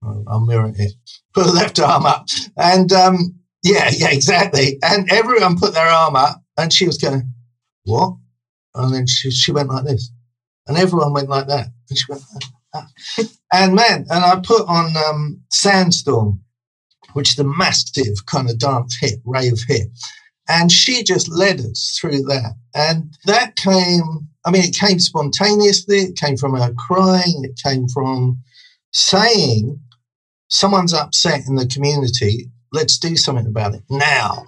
Oh, 0.06 0.24
I'll 0.28 0.46
mirror 0.46 0.72
it. 0.76 0.94
Put 1.34 1.46
the 1.46 1.54
left 1.54 1.80
arm 1.80 2.06
up, 2.06 2.28
and 2.58 2.92
um, 2.92 3.36
yeah, 3.64 3.90
yeah, 3.92 4.12
exactly. 4.12 4.78
And 4.84 5.12
everyone 5.12 5.58
put 5.58 5.74
their 5.74 5.88
arm 5.88 6.16
up, 6.16 6.44
and 6.58 6.72
she 6.72 6.86
was 6.86 6.98
going, 6.98 7.32
"What?" 7.86 8.16
And 8.76 8.94
then 8.94 9.08
she 9.08 9.32
she 9.32 9.52
went 9.52 9.70
like 9.70 9.86
this, 9.86 10.12
and 10.68 10.78
everyone 10.78 11.14
went 11.14 11.30
like 11.30 11.48
that, 11.48 11.68
and 11.90 11.98
she 11.98 12.06
went. 12.10 12.24
Ah. 12.76 12.88
and 13.54 13.76
man, 13.76 14.06
and 14.10 14.26
I 14.26 14.40
put 14.44 14.68
on 14.68 14.98
um, 14.98 15.42
Sandstorm, 15.52 16.42
which 17.14 17.34
is 17.34 17.40
a 17.40 17.44
massive 17.44 18.26
kind 18.26 18.50
of 18.50 18.58
dance 18.58 18.98
hit, 19.00 19.20
rave 19.26 19.60
hit, 19.68 19.88
and 20.50 20.72
she 20.72 21.04
just 21.04 21.30
led 21.30 21.60
us 21.60 21.98
through 22.00 22.24
that, 22.24 22.56
and 22.74 23.14
that 23.26 23.56
came. 23.56 24.28
I 24.46 24.52
mean, 24.52 24.64
it 24.64 24.76
came 24.76 25.00
spontaneously. 25.00 25.98
It 25.98 26.18
came 26.18 26.36
from 26.36 26.56
her 26.56 26.74
crying. 26.78 27.44
It 27.44 27.58
came 27.64 27.88
from 27.88 28.40
saying 28.92 29.80
someone's 30.50 30.94
upset 30.94 31.48
in 31.48 31.56
the 31.56 31.66
community 31.66 32.50
Let's 32.74 32.98
do 32.98 33.16
something 33.16 33.46
about 33.46 33.76
it 33.76 33.84
now. 33.92 34.48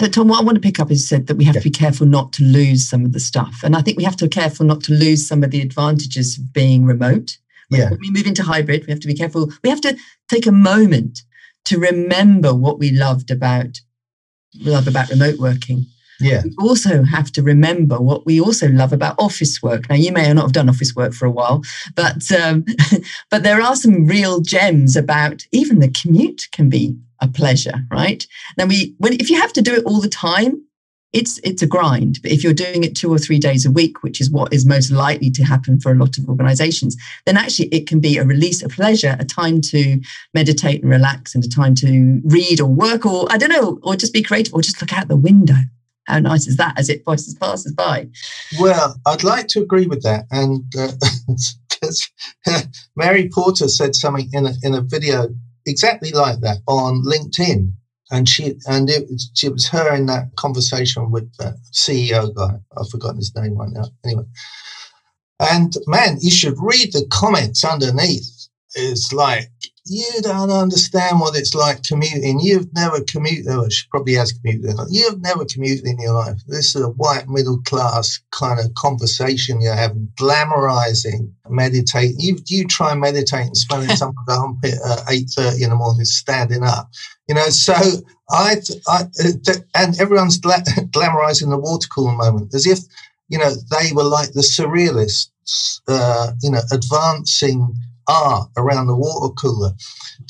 So, 0.00 0.08
Tom, 0.08 0.28
what 0.28 0.40
I 0.40 0.42
want 0.42 0.54
to 0.54 0.62
pick 0.62 0.80
up 0.80 0.90
is 0.90 1.06
said 1.06 1.26
that 1.26 1.34
we 1.34 1.44
have 1.44 1.56
yeah. 1.56 1.60
to 1.60 1.68
be 1.68 1.70
careful 1.70 2.06
not 2.06 2.32
to 2.32 2.42
lose 2.42 2.88
some 2.88 3.04
of 3.04 3.12
the 3.12 3.20
stuff. 3.20 3.60
And 3.62 3.76
I 3.76 3.82
think 3.82 3.98
we 3.98 4.04
have 4.04 4.16
to 4.16 4.24
be 4.24 4.30
careful 4.30 4.64
not 4.64 4.82
to 4.84 4.94
lose 4.94 5.28
some 5.28 5.44
of 5.44 5.50
the 5.50 5.60
advantages 5.60 6.38
of 6.38 6.54
being 6.54 6.86
remote. 6.86 7.36
Yeah. 7.68 7.90
When 7.90 7.98
we 8.00 8.10
move 8.10 8.26
into 8.26 8.42
hybrid, 8.42 8.86
we 8.86 8.92
have 8.92 9.00
to 9.00 9.06
be 9.06 9.12
careful. 9.12 9.52
We 9.62 9.68
have 9.68 9.82
to 9.82 9.98
take 10.30 10.46
a 10.46 10.52
moment 10.52 11.20
to 11.66 11.78
remember 11.78 12.54
what 12.54 12.78
we 12.78 12.90
loved 12.90 13.30
about 13.30 13.82
love 14.54 14.88
about 14.88 15.10
remote 15.10 15.38
working 15.38 15.84
Yeah. 16.20 16.42
We 16.44 16.54
also 16.60 17.02
have 17.02 17.32
to 17.32 17.42
remember 17.42 17.98
what 17.98 18.26
we 18.26 18.40
also 18.40 18.68
love 18.68 18.92
about 18.92 19.16
office 19.18 19.62
work. 19.62 19.88
Now, 19.88 19.96
you 19.96 20.12
may 20.12 20.32
not 20.32 20.42
have 20.42 20.52
done 20.52 20.68
office 20.68 20.94
work 20.94 21.12
for 21.12 21.26
a 21.26 21.30
while, 21.30 21.62
but 21.94 22.30
um, 22.32 22.64
but 23.30 23.42
there 23.42 23.60
are 23.60 23.76
some 23.76 24.06
real 24.06 24.40
gems 24.40 24.96
about 24.96 25.46
even 25.52 25.80
the 25.80 25.88
commute 25.88 26.48
can 26.52 26.68
be 26.68 26.96
a 27.20 27.28
pleasure, 27.28 27.84
right? 27.90 28.26
Now, 28.56 28.66
we 28.66 28.94
when 28.98 29.14
if 29.14 29.30
you 29.30 29.40
have 29.40 29.52
to 29.54 29.62
do 29.62 29.74
it 29.74 29.84
all 29.84 30.00
the 30.00 30.08
time, 30.08 30.62
it's 31.12 31.38
it's 31.42 31.62
a 31.62 31.66
grind 31.66 32.20
but 32.22 32.30
if 32.30 32.44
you're 32.44 32.52
doing 32.52 32.84
it 32.84 32.94
two 32.94 33.12
or 33.12 33.18
three 33.18 33.38
days 33.38 33.66
a 33.66 33.70
week 33.70 34.02
which 34.02 34.20
is 34.20 34.30
what 34.30 34.52
is 34.52 34.64
most 34.64 34.90
likely 34.90 35.30
to 35.30 35.42
happen 35.42 35.80
for 35.80 35.90
a 35.90 35.94
lot 35.96 36.16
of 36.18 36.28
organizations 36.28 36.96
then 37.26 37.36
actually 37.36 37.66
it 37.68 37.86
can 37.86 37.98
be 38.00 38.16
a 38.16 38.24
release 38.24 38.62
a 38.62 38.68
pleasure 38.68 39.16
a 39.18 39.24
time 39.24 39.60
to 39.60 40.00
meditate 40.34 40.82
and 40.82 40.90
relax 40.90 41.34
and 41.34 41.44
a 41.44 41.48
time 41.48 41.74
to 41.74 42.20
read 42.24 42.60
or 42.60 42.68
work 42.68 43.04
or 43.04 43.26
i 43.30 43.36
don't 43.36 43.50
know 43.50 43.78
or 43.82 43.96
just 43.96 44.12
be 44.12 44.22
creative 44.22 44.54
or 44.54 44.62
just 44.62 44.80
look 44.80 44.92
out 44.92 45.08
the 45.08 45.16
window 45.16 45.56
how 46.10 46.18
nice 46.18 46.46
is 46.46 46.56
that 46.56 46.78
as 46.78 46.88
it 46.88 47.04
passes 47.04 47.34
passes 47.34 47.72
by 47.72 48.06
well 48.58 48.96
i'd 49.06 49.24
like 49.24 49.46
to 49.48 49.62
agree 49.62 49.86
with 49.86 50.02
that 50.02 50.26
and 50.30 50.64
uh, 50.78 50.92
Mary 52.96 53.30
Portas 53.30 53.70
said 53.70 53.94
something 53.94 54.28
in 54.34 54.44
a, 54.44 54.52
in 54.62 54.74
a 54.74 54.82
video 54.82 55.28
exactly 55.66 56.10
like 56.10 56.40
that 56.40 56.58
on 56.66 57.02
linkedin 57.04 57.72
and 58.10 58.28
she 58.28 58.56
and 58.66 58.90
it, 58.90 59.08
it 59.42 59.52
was 59.52 59.68
her 59.68 59.94
in 59.94 60.06
that 60.06 60.34
conversation 60.36 61.10
with 61.10 61.32
the 61.36 61.56
CEO 61.72 62.34
guy. 62.34 62.58
I've 62.76 62.88
forgotten 62.88 63.18
his 63.18 63.34
name 63.36 63.56
right 63.56 63.70
now. 63.70 63.84
Anyway, 64.04 64.24
and 65.38 65.72
man, 65.86 66.18
you 66.20 66.30
should 66.30 66.56
read 66.58 66.92
the 66.92 67.06
comments 67.10 67.64
underneath. 67.64 68.48
It's 68.74 69.12
like 69.12 69.50
you 69.90 70.22
don't 70.22 70.52
understand 70.52 71.18
what 71.18 71.36
it's 71.36 71.52
like 71.52 71.82
commuting. 71.82 72.38
You've 72.38 72.72
never 72.74 73.00
commuted. 73.00 73.48
Oh, 73.48 73.68
she 73.68 73.88
probably 73.90 74.14
has 74.14 74.32
commuted. 74.32 74.76
You've 74.88 75.20
never 75.20 75.44
commuted 75.44 75.84
in 75.84 75.98
your 75.98 76.12
life. 76.12 76.40
This 76.46 76.76
is 76.76 76.82
a 76.82 76.90
white 76.90 77.28
middle 77.28 77.60
class 77.62 78.20
kind 78.30 78.60
of 78.60 78.72
conversation 78.74 79.60
you're 79.60 79.74
having, 79.74 80.08
glamorizing 80.16 81.32
meditate. 81.48 82.14
You 82.18 82.38
you 82.46 82.68
try 82.68 82.92
and 82.92 83.00
meditate 83.00 83.46
and 83.46 83.56
smelling 83.56 83.88
something 83.96 84.22
the 84.28 84.34
armpit 84.34 84.74
at 84.74 85.12
eight 85.12 85.28
thirty 85.34 85.64
in 85.64 85.70
the 85.70 85.76
morning, 85.76 86.04
standing 86.04 86.62
up. 86.62 86.88
You 87.28 87.34
know, 87.34 87.48
so 87.48 87.74
I, 88.30 88.58
I 88.86 89.06
and 89.74 90.00
everyone's 90.00 90.38
gla- 90.38 90.62
glamorizing 90.94 91.50
the 91.50 91.58
water 91.58 91.88
cooler 91.92 92.12
moment 92.12 92.54
as 92.54 92.64
if 92.64 92.78
you 93.28 93.38
know 93.38 93.50
they 93.72 93.90
were 93.92 94.04
like 94.04 94.34
the 94.34 94.42
surrealists. 94.42 95.80
Uh, 95.88 96.30
you 96.44 96.50
know, 96.52 96.60
advancing 96.70 97.74
are 98.10 98.48
around 98.56 98.88
the 98.88 98.96
water 98.96 99.32
cooler. 99.34 99.70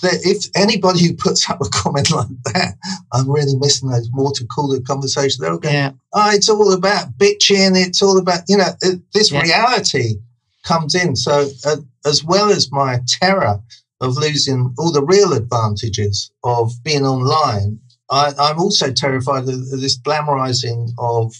That 0.02 0.20
if 0.22 0.46
anybody 0.54 1.06
who 1.06 1.14
puts 1.14 1.48
up 1.48 1.60
a 1.60 1.68
comment 1.70 2.10
like 2.10 2.28
that, 2.52 2.74
I'm 3.12 3.30
really 3.30 3.56
missing 3.56 3.88
those 3.88 4.10
water 4.12 4.44
cooler 4.54 4.80
conversations. 4.80 5.38
They're 5.38 5.52
all 5.52 5.58
going, 5.58 5.74
yeah. 5.74 5.92
oh, 6.12 6.30
it's 6.32 6.48
all 6.48 6.72
about 6.72 7.16
bitching. 7.18 7.72
It's 7.74 8.02
all 8.02 8.18
about, 8.18 8.42
you 8.48 8.58
know, 8.58 8.68
it, 8.82 9.00
this 9.12 9.32
yeah. 9.32 9.42
reality 9.42 10.16
comes 10.64 10.94
in. 10.94 11.16
So, 11.16 11.48
uh, 11.64 11.76
as 12.04 12.22
well 12.22 12.50
as 12.50 12.70
my 12.70 13.00
terror 13.06 13.60
of 14.00 14.16
losing 14.16 14.74
all 14.78 14.92
the 14.92 15.04
real 15.04 15.32
advantages 15.32 16.30
of 16.44 16.72
being 16.84 17.04
online, 17.04 17.78
I, 18.10 18.32
am 18.50 18.58
also 18.58 18.92
terrified 18.92 19.48
of 19.48 19.70
this 19.70 19.98
glamorizing 19.98 20.90
of 20.98 21.34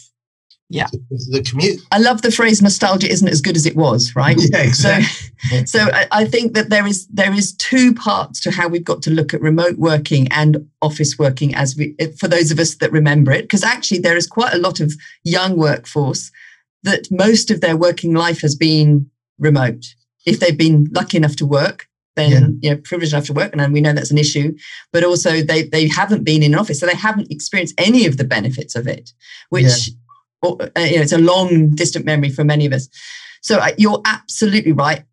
yeah. 0.70 0.86
The 1.10 1.44
commute. 1.48 1.80
I 1.90 1.98
love 1.98 2.22
the 2.22 2.30
phrase 2.30 2.62
nostalgia 2.62 3.10
isn't 3.10 3.28
as 3.28 3.40
good 3.40 3.56
as 3.56 3.66
it 3.66 3.76
was 3.76 4.14
right? 4.14 4.36
Yeah 4.50 4.62
exactly. 4.62 5.66
so 5.66 5.84
so 5.86 5.90
I, 6.12 6.24
think 6.24 6.54
that 6.54 6.70
there 6.70 6.86
is 6.86 7.06
there 7.08 7.34
is 7.34 7.54
two 7.56 7.92
parts 7.92 8.40
to 8.40 8.52
how 8.52 8.68
we've 8.68 8.84
got 8.84 9.02
to 9.02 9.10
look 9.10 9.34
at 9.34 9.40
remote 9.40 9.78
working 9.78 10.28
and 10.28 10.68
office 10.80 11.18
working 11.18 11.54
as 11.54 11.76
we 11.76 11.96
for 12.18 12.28
those 12.28 12.50
of 12.50 12.58
us 12.60 12.76
that 12.76 12.92
remember 12.92 13.32
it 13.32 13.42
because 13.42 13.64
actually 13.64 13.98
there 13.98 14.16
is 14.16 14.26
quite 14.26 14.54
a 14.54 14.58
lot 14.58 14.80
of 14.80 14.92
young 15.24 15.56
workforce 15.56 16.30
that 16.84 17.10
most 17.10 17.50
of 17.50 17.60
their 17.60 17.76
working 17.76 18.14
life 18.14 18.40
has 18.40 18.54
been 18.54 19.10
remote. 19.38 19.84
If 20.24 20.38
they've 20.38 20.56
been 20.56 20.88
lucky 20.92 21.16
enough 21.16 21.36
to 21.36 21.46
work 21.46 21.88
then 22.16 22.30
yeah. 22.60 22.70
you 22.70 22.70
know 22.70 22.80
privileged 22.84 23.12
enough 23.12 23.26
to 23.26 23.32
work 23.32 23.52
and 23.52 23.72
we 23.72 23.80
know 23.80 23.92
that's 23.92 24.10
an 24.10 24.18
issue 24.18 24.54
but 24.92 25.04
also 25.04 25.42
they 25.42 25.64
they 25.64 25.88
haven't 25.88 26.24
been 26.24 26.42
in 26.42 26.54
office 26.54 26.80
so 26.80 26.86
they 26.86 26.94
haven't 26.94 27.30
experienced 27.30 27.74
any 27.78 28.04
of 28.06 28.16
the 28.16 28.24
benefits 28.24 28.74
of 28.74 28.86
it 28.86 29.12
which 29.50 29.64
yeah 29.88 29.94
or, 30.42 30.60
uh, 30.62 30.80
you 30.80 30.96
know, 30.96 31.02
it's 31.02 31.12
a 31.12 31.18
long 31.18 31.70
distant 31.74 32.04
memory 32.04 32.30
for 32.30 32.44
many 32.44 32.66
of 32.66 32.72
us. 32.72 32.88
So 33.42 33.58
uh, 33.58 33.70
you're 33.78 34.00
absolutely 34.04 34.72
right. 34.72 35.04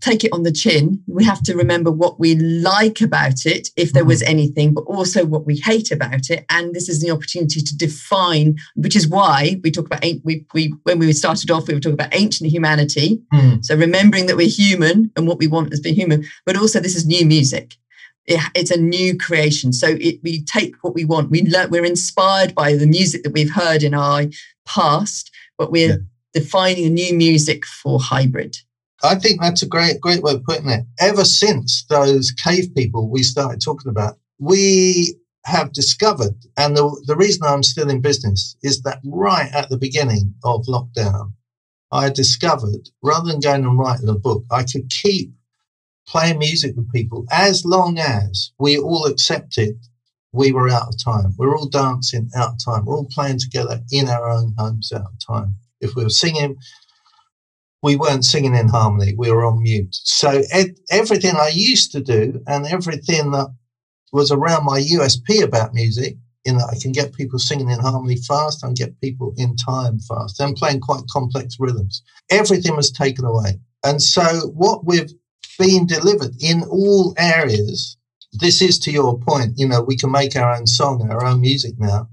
Take 0.00 0.24
it 0.24 0.32
on 0.34 0.42
the 0.42 0.52
chin. 0.52 1.02
We 1.06 1.24
have 1.24 1.42
to 1.44 1.56
remember 1.56 1.90
what 1.90 2.20
we 2.20 2.34
like 2.34 3.00
about 3.00 3.46
it, 3.46 3.70
if 3.76 3.94
there 3.94 4.04
was 4.04 4.20
mm-hmm. 4.20 4.30
anything, 4.30 4.74
but 4.74 4.82
also 4.82 5.24
what 5.24 5.46
we 5.46 5.56
hate 5.56 5.90
about 5.90 6.28
it. 6.28 6.44
And 6.50 6.74
this 6.74 6.90
is 6.90 7.00
the 7.00 7.10
opportunity 7.10 7.62
to 7.62 7.76
define, 7.76 8.56
which 8.74 8.96
is 8.96 9.08
why 9.08 9.60
we 9.62 9.70
talk 9.70 9.86
about 9.86 10.04
we, 10.22 10.44
we 10.52 10.74
when 10.82 10.98
we 10.98 11.10
started 11.14 11.50
off, 11.50 11.68
we 11.68 11.74
were 11.74 11.80
talking 11.80 11.94
about 11.94 12.14
ancient 12.14 12.50
humanity. 12.50 13.22
Mm. 13.32 13.64
So 13.64 13.76
remembering 13.76 14.26
that 14.26 14.36
we're 14.36 14.48
human 14.48 15.10
and 15.16 15.26
what 15.26 15.38
we 15.38 15.46
want 15.46 15.72
as 15.72 15.80
being 15.80 15.94
human, 15.94 16.26
but 16.44 16.56
also 16.56 16.80
this 16.80 16.96
is 16.96 17.06
new 17.06 17.24
music 17.24 17.76
it, 18.26 18.40
it's 18.54 18.70
a 18.70 18.80
new 18.80 19.16
creation. 19.16 19.72
So 19.72 19.88
it, 20.00 20.20
we 20.22 20.42
take 20.44 20.76
what 20.82 20.94
we 20.94 21.04
want. 21.04 21.30
We 21.30 21.42
learn, 21.42 21.70
we're 21.70 21.84
inspired 21.84 22.54
by 22.54 22.74
the 22.74 22.86
music 22.86 23.22
that 23.22 23.32
we've 23.32 23.52
heard 23.52 23.82
in 23.82 23.94
our 23.94 24.24
past, 24.66 25.30
but 25.58 25.70
we're 25.70 25.88
yeah. 25.88 25.96
defining 26.32 26.86
a 26.86 26.90
new 26.90 27.14
music 27.14 27.64
for 27.64 28.00
hybrid. 28.00 28.56
I 29.02 29.16
think 29.16 29.40
that's 29.40 29.62
a 29.62 29.68
great, 29.68 30.00
great 30.00 30.22
way 30.22 30.32
of 30.32 30.44
putting 30.44 30.70
it. 30.70 30.84
Ever 30.98 31.24
since 31.24 31.84
those 31.90 32.30
cave 32.32 32.74
people 32.74 33.08
we 33.08 33.22
started 33.22 33.60
talking 33.60 33.90
about, 33.90 34.18
we 34.38 35.14
have 35.44 35.72
discovered, 35.72 36.34
and 36.56 36.74
the, 36.74 37.02
the 37.06 37.16
reason 37.16 37.42
I'm 37.44 37.62
still 37.62 37.90
in 37.90 38.00
business 38.00 38.56
is 38.62 38.80
that 38.82 39.00
right 39.04 39.50
at 39.52 39.68
the 39.68 39.76
beginning 39.76 40.34
of 40.42 40.64
lockdown, 40.64 41.32
I 41.92 42.08
discovered 42.08 42.88
rather 43.02 43.30
than 43.30 43.40
going 43.40 43.64
and 43.64 43.78
writing 43.78 44.08
a 44.08 44.14
book, 44.14 44.44
I 44.50 44.62
could 44.62 44.88
keep 44.88 45.32
playing 46.06 46.38
music 46.38 46.76
with 46.76 46.90
people 46.92 47.24
as 47.30 47.64
long 47.64 47.98
as 47.98 48.52
we 48.58 48.78
all 48.78 49.06
accepted 49.06 49.76
we 50.32 50.50
were 50.50 50.68
out 50.68 50.88
of 50.88 51.02
time. 51.02 51.32
We're 51.38 51.56
all 51.56 51.68
dancing 51.68 52.28
out 52.34 52.54
of 52.54 52.64
time. 52.64 52.84
We're 52.84 52.96
all 52.96 53.08
playing 53.10 53.38
together 53.38 53.80
in 53.92 54.08
our 54.08 54.28
own 54.28 54.52
homes 54.58 54.92
out 54.92 55.02
of 55.02 55.26
time. 55.26 55.54
If 55.80 55.94
we 55.94 56.02
were 56.02 56.10
singing, 56.10 56.56
we 57.82 57.94
weren't 57.94 58.24
singing 58.24 58.56
in 58.56 58.68
harmony. 58.68 59.14
We 59.16 59.30
were 59.30 59.44
on 59.44 59.62
mute. 59.62 59.94
So 59.94 60.42
ed- 60.50 60.76
everything 60.90 61.36
I 61.36 61.52
used 61.54 61.92
to 61.92 62.00
do 62.00 62.42
and 62.48 62.66
everything 62.66 63.30
that 63.30 63.54
was 64.12 64.32
around 64.32 64.64
my 64.64 64.80
USP 64.80 65.40
about 65.40 65.72
music, 65.72 66.16
in 66.44 66.58
that 66.58 66.68
I 66.70 66.78
can 66.80 66.92
get 66.92 67.14
people 67.14 67.38
singing 67.38 67.70
in 67.70 67.80
harmony 67.80 68.16
fast 68.16 68.62
and 68.62 68.76
get 68.76 69.00
people 69.00 69.32
in 69.36 69.56
time 69.56 69.98
fast 70.00 70.40
and 70.40 70.56
playing 70.56 70.80
quite 70.80 71.02
complex 71.10 71.56
rhythms. 71.58 72.02
Everything 72.30 72.76
was 72.76 72.90
taken 72.90 73.24
away. 73.24 73.58
And 73.82 74.02
so 74.02 74.22
what 74.54 74.84
we've 74.84 75.10
being 75.58 75.86
delivered 75.86 76.32
in 76.40 76.62
all 76.64 77.14
areas. 77.18 77.96
This 78.32 78.60
is 78.60 78.78
to 78.80 78.90
your 78.90 79.18
point, 79.18 79.54
you 79.56 79.68
know, 79.68 79.82
we 79.82 79.96
can 79.96 80.10
make 80.10 80.36
our 80.36 80.54
own 80.54 80.66
song, 80.66 81.08
our 81.10 81.24
own 81.24 81.40
music 81.40 81.74
now 81.78 82.08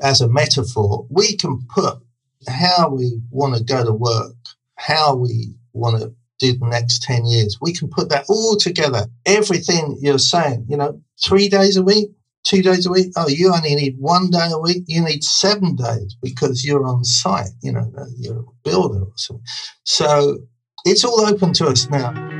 as 0.00 0.20
a 0.20 0.28
metaphor. 0.28 1.06
We 1.10 1.36
can 1.36 1.60
put 1.74 1.98
how 2.46 2.90
we 2.90 3.20
want 3.30 3.56
to 3.56 3.64
go 3.64 3.84
to 3.84 3.92
work, 3.92 4.34
how 4.76 5.16
we 5.16 5.54
want 5.72 6.00
to 6.00 6.14
do 6.38 6.56
the 6.56 6.66
next 6.66 7.02
10 7.02 7.26
years. 7.26 7.58
We 7.60 7.72
can 7.72 7.88
put 7.88 8.08
that 8.10 8.26
all 8.28 8.56
together. 8.56 9.06
Everything 9.26 9.98
you're 10.00 10.18
saying, 10.18 10.66
you 10.68 10.76
know, 10.76 11.00
three 11.24 11.48
days 11.48 11.76
a 11.76 11.82
week, 11.82 12.10
two 12.44 12.62
days 12.62 12.86
a 12.86 12.90
week. 12.90 13.12
Oh, 13.16 13.28
you 13.28 13.52
only 13.52 13.74
need 13.74 13.96
one 13.98 14.30
day 14.30 14.48
a 14.52 14.58
week. 14.58 14.84
You 14.86 15.02
need 15.02 15.24
seven 15.24 15.74
days 15.74 16.16
because 16.22 16.64
you're 16.64 16.86
on 16.86 17.04
site, 17.04 17.50
you 17.62 17.72
know, 17.72 17.90
you're 18.16 18.40
a 18.40 18.44
builder 18.64 19.00
or 19.00 19.12
something. 19.16 19.44
So 19.84 20.38
it's 20.84 21.04
all 21.04 21.26
open 21.26 21.52
to 21.54 21.66
us 21.66 21.90
now. 21.90 22.37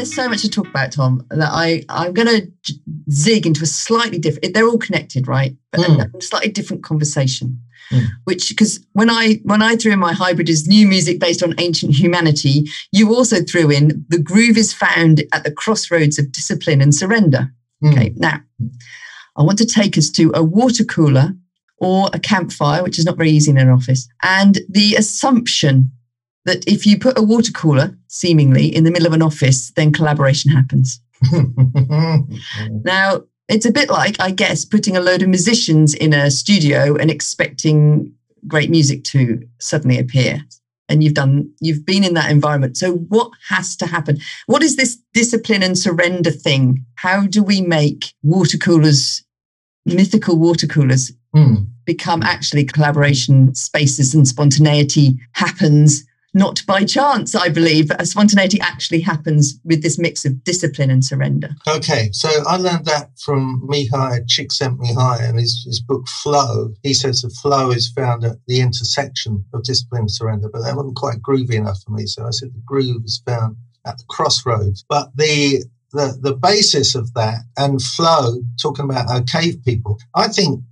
There's 0.00 0.14
so 0.14 0.30
much 0.30 0.40
to 0.40 0.48
talk 0.48 0.66
about, 0.66 0.92
Tom, 0.92 1.26
that 1.28 1.50
I, 1.52 1.84
I'm 1.90 2.14
going 2.14 2.26
to 2.28 2.74
zig 3.10 3.46
into 3.46 3.62
a 3.62 3.66
slightly 3.66 4.18
different, 4.18 4.54
they're 4.54 4.66
all 4.66 4.78
connected, 4.78 5.28
right? 5.28 5.54
But 5.72 5.82
mm. 5.82 6.14
a 6.14 6.22
slightly 6.22 6.50
different 6.50 6.82
conversation. 6.82 7.60
Mm. 7.92 8.06
Which, 8.24 8.48
because 8.48 8.80
when 8.92 9.10
I 9.10 9.40
when 9.42 9.62
I 9.62 9.74
threw 9.74 9.92
in 9.92 9.98
my 9.98 10.12
hybrid 10.12 10.48
is 10.48 10.66
new 10.66 10.86
music 10.86 11.18
based 11.18 11.42
on 11.42 11.54
ancient 11.58 11.92
humanity, 11.92 12.66
you 12.92 13.14
also 13.14 13.42
threw 13.42 13.68
in 13.68 14.06
the 14.08 14.18
groove 14.18 14.56
is 14.56 14.72
found 14.72 15.24
at 15.32 15.42
the 15.42 15.50
crossroads 15.50 16.16
of 16.16 16.30
discipline 16.30 16.80
and 16.80 16.94
surrender. 16.94 17.52
Mm. 17.82 17.92
Okay, 17.92 18.12
now 18.14 18.40
I 19.36 19.42
want 19.42 19.58
to 19.58 19.66
take 19.66 19.98
us 19.98 20.08
to 20.10 20.30
a 20.34 20.42
water 20.44 20.84
cooler 20.84 21.32
or 21.78 22.10
a 22.12 22.20
campfire, 22.20 22.84
which 22.84 22.98
is 22.98 23.04
not 23.04 23.16
very 23.16 23.30
easy 23.30 23.50
in 23.50 23.58
an 23.58 23.68
office, 23.68 24.08
and 24.22 24.60
the 24.68 24.94
assumption 24.94 25.90
that 26.44 26.66
if 26.66 26.86
you 26.86 26.98
put 26.98 27.18
a 27.18 27.22
water 27.22 27.52
cooler, 27.52 27.96
seemingly, 28.08 28.74
in 28.74 28.84
the 28.84 28.90
middle 28.90 29.06
of 29.06 29.12
an 29.12 29.22
office, 29.22 29.70
then 29.72 29.92
collaboration 29.92 30.50
happens. 30.50 31.00
now, 32.84 33.22
it's 33.48 33.66
a 33.66 33.72
bit 33.72 33.90
like, 33.90 34.20
I 34.20 34.30
guess, 34.30 34.64
putting 34.64 34.96
a 34.96 35.00
load 35.00 35.22
of 35.22 35.28
musicians 35.28 35.94
in 35.94 36.14
a 36.14 36.30
studio 36.30 36.96
and 36.96 37.10
expecting 37.10 38.12
great 38.46 38.70
music 38.70 39.04
to 39.04 39.46
suddenly 39.58 39.98
appear. 39.98 40.44
and 40.90 41.04
you've 41.04 41.14
done 41.14 41.50
you've 41.60 41.86
been 41.86 42.04
in 42.04 42.14
that 42.14 42.30
environment 42.30 42.76
so 42.76 42.94
what 42.94 43.30
has 43.48 43.76
to 43.76 43.86
happen 43.86 44.18
what 44.46 44.62
is 44.62 44.76
this 44.76 44.98
discipline 45.14 45.62
and 45.62 45.78
surrender 45.78 46.30
thing 46.30 46.84
how 46.96 47.26
do 47.26 47.42
we 47.42 47.60
make 47.62 48.12
water 48.22 48.58
coolers 48.58 49.22
mythical 49.86 50.36
water 50.36 50.66
coolers 50.66 51.12
mm. 51.34 51.66
become 51.84 52.22
actually 52.22 52.64
collaboration 52.64 53.54
spaces 53.54 54.14
and 54.14 54.26
spontaneity 54.26 55.18
happens 55.32 56.04
not 56.32 56.64
by 56.66 56.84
chance, 56.84 57.34
I 57.34 57.48
believe. 57.48 57.88
But 57.88 58.06
spontaneity 58.06 58.60
actually 58.60 59.00
happens 59.00 59.58
with 59.64 59.82
this 59.82 59.98
mix 59.98 60.24
of 60.24 60.44
discipline 60.44 60.90
and 60.90 61.04
surrender. 61.04 61.50
Okay, 61.68 62.10
so 62.12 62.28
I 62.46 62.56
learned 62.56 62.86
that 62.86 63.10
from 63.18 63.66
Mihaly 63.68 64.24
Csikszentmihalyi 64.26 65.30
in 65.30 65.38
his, 65.38 65.62
his 65.66 65.80
book 65.80 66.06
Flow. 66.22 66.72
He 66.82 66.94
says 66.94 67.22
the 67.22 67.30
flow 67.30 67.70
is 67.70 67.92
found 67.92 68.24
at 68.24 68.36
the 68.46 68.60
intersection 68.60 69.44
of 69.52 69.64
discipline 69.64 70.02
and 70.02 70.10
surrender, 70.10 70.48
but 70.52 70.62
that 70.62 70.76
wasn't 70.76 70.96
quite 70.96 71.22
groovy 71.22 71.54
enough 71.54 71.82
for 71.82 71.92
me. 71.92 72.06
So 72.06 72.26
I 72.26 72.30
said 72.30 72.50
the 72.54 72.62
groove 72.64 73.04
is 73.04 73.22
found 73.26 73.56
at 73.86 73.98
the 73.98 74.04
crossroads. 74.08 74.84
But 74.88 75.10
the 75.16 75.64
the, 75.92 76.16
the 76.20 76.36
basis 76.36 76.94
of 76.94 77.12
that 77.14 77.40
and 77.56 77.82
flow, 77.82 78.36
talking 78.62 78.84
about 78.84 79.10
our 79.10 79.22
cave 79.22 79.56
people, 79.64 79.98
I 80.14 80.28
think 80.28 80.62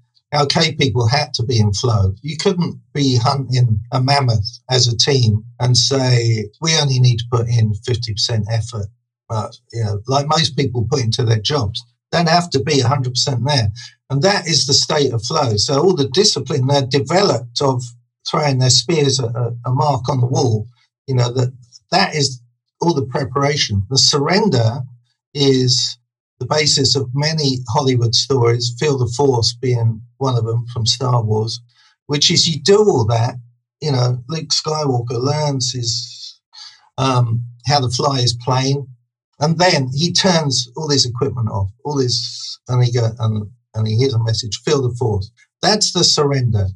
cave 0.47 0.79
people 0.79 1.07
had 1.09 1.33
to 1.35 1.43
be 1.43 1.59
in 1.59 1.73
flow. 1.73 2.15
You 2.23 2.37
couldn't 2.37 2.81
be 2.93 3.17
hunting 3.17 3.81
a 3.93 4.01
mammoth 4.01 4.61
as 4.71 4.87
a 4.87 4.97
team 4.97 5.45
and 5.59 5.77
say, 5.77 6.51
we 6.61 6.77
only 6.79 7.01
need 7.01 7.19
to 7.19 7.29
put 7.31 7.49
in 7.49 7.73
50% 7.89 8.45
effort. 8.51 8.87
But, 9.29 9.57
you 9.73 9.85
know, 9.85 10.01
like 10.07 10.27
most 10.27 10.57
people 10.57 10.87
put 10.91 11.03
into 11.03 11.25
their 11.25 11.41
jobs, 11.41 11.83
don't 12.13 12.29
have 12.29 12.51
to 12.51 12.61
be 12.61 12.81
100% 12.81 13.47
there. 13.47 13.69
And 14.11 14.23
that 14.23 14.47
is 14.47 14.67
the 14.67 14.75
state 14.75 15.13
of 15.13 15.25
flow. 15.25 15.57
So 15.57 15.81
all 15.81 15.95
the 15.95 16.09
discipline 16.09 16.67
they're 16.67 16.87
developed 16.87 17.61
of 17.61 17.83
throwing 18.31 18.59
their 18.59 18.71
spears 18.71 19.21
at 19.21 19.35
a, 19.35 19.55
a 19.67 19.71
mark 19.71 20.09
on 20.09 20.21
the 20.21 20.27
wall, 20.27 20.67
you 21.07 21.15
know, 21.15 21.33
that 21.33 21.53
that 21.91 22.15
is 22.15 22.41
all 22.81 22.95
the 22.95 23.07
preparation. 23.07 23.83
The 23.91 23.99
surrender 23.99 24.81
is 25.35 25.99
the 26.41 26.47
basis 26.47 26.95
of 26.97 27.11
many 27.15 27.59
Hollywood 27.69 28.15
stories, 28.15 28.75
Feel 28.79 28.99
the 28.99 29.13
Force 29.17 29.55
being 29.55 30.01
one 30.19 30.37
of 30.37 30.45
them 30.45 30.67
from 30.73 30.87
Star 30.87 31.23
Wars, 31.23 31.61
which 32.07 32.31
is 32.31 32.49
you 32.49 32.61
do 32.63 32.79
all 32.79 33.05
that, 33.07 33.35
you 33.81 33.93
know, 33.93 34.23
Luke 34.29 34.49
Skywalker 34.49 35.21
learns 35.21 35.73
his 35.73 36.41
um, 36.97 37.45
how 37.67 37.81
to 37.81 37.89
fly 37.89 38.21
his 38.21 38.37
plane, 38.45 38.87
and 39.41 39.59
then 39.59 39.89
he 39.95 40.13
turns 40.13 40.69
all 40.77 40.91
his 40.91 41.07
equipment 41.07 41.49
off, 41.49 41.71
all 41.85 41.97
this, 41.97 42.59
and 42.69 42.83
he 42.85 42.93
go 42.93 43.11
and 43.21 43.49
and 43.75 43.87
he 43.87 43.97
hears 43.97 44.15
a 44.15 44.25
message, 44.25 44.61
feel 44.65 44.83
the 44.83 44.95
force. 44.97 45.31
That's 45.63 45.93
the 45.93 46.03
surrender. 46.05 46.67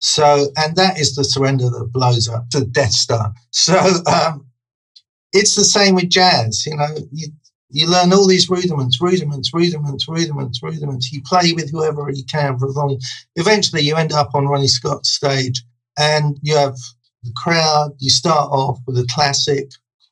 So, 0.00 0.48
and 0.56 0.76
that 0.76 0.98
is 0.98 1.14
the 1.14 1.24
surrender 1.24 1.68
that 1.70 1.90
blows 1.92 2.28
up 2.28 2.50
the 2.50 2.64
Death 2.64 2.92
Star. 2.92 3.32
So, 3.50 3.78
um, 4.06 4.46
it's 5.32 5.54
the 5.54 5.64
same 5.64 5.94
with 5.94 6.08
jazz. 6.08 6.64
You 6.66 6.76
know, 6.76 6.88
you, 7.12 7.28
you 7.70 7.88
learn 7.88 8.12
all 8.12 8.26
these 8.26 8.50
rudiments, 8.50 9.00
rudiments, 9.00 9.54
rudiments, 9.54 10.08
rudiments, 10.08 10.62
rudiments. 10.62 11.12
You 11.12 11.22
play 11.22 11.52
with 11.52 11.70
whoever 11.70 12.10
you 12.10 12.24
can 12.24 12.58
for 12.58 12.68
as 12.68 12.76
long. 12.76 12.98
Eventually, 13.36 13.82
you 13.82 13.96
end 13.96 14.12
up 14.12 14.34
on 14.34 14.46
Ronnie 14.46 14.68
Scott's 14.68 15.10
stage, 15.10 15.62
and 15.98 16.38
you 16.42 16.56
have 16.56 16.76
the 17.22 17.32
crowd. 17.36 17.92
You 17.98 18.10
start 18.10 18.50
off 18.50 18.78
with 18.86 18.98
a 18.98 19.06
classic. 19.10 19.70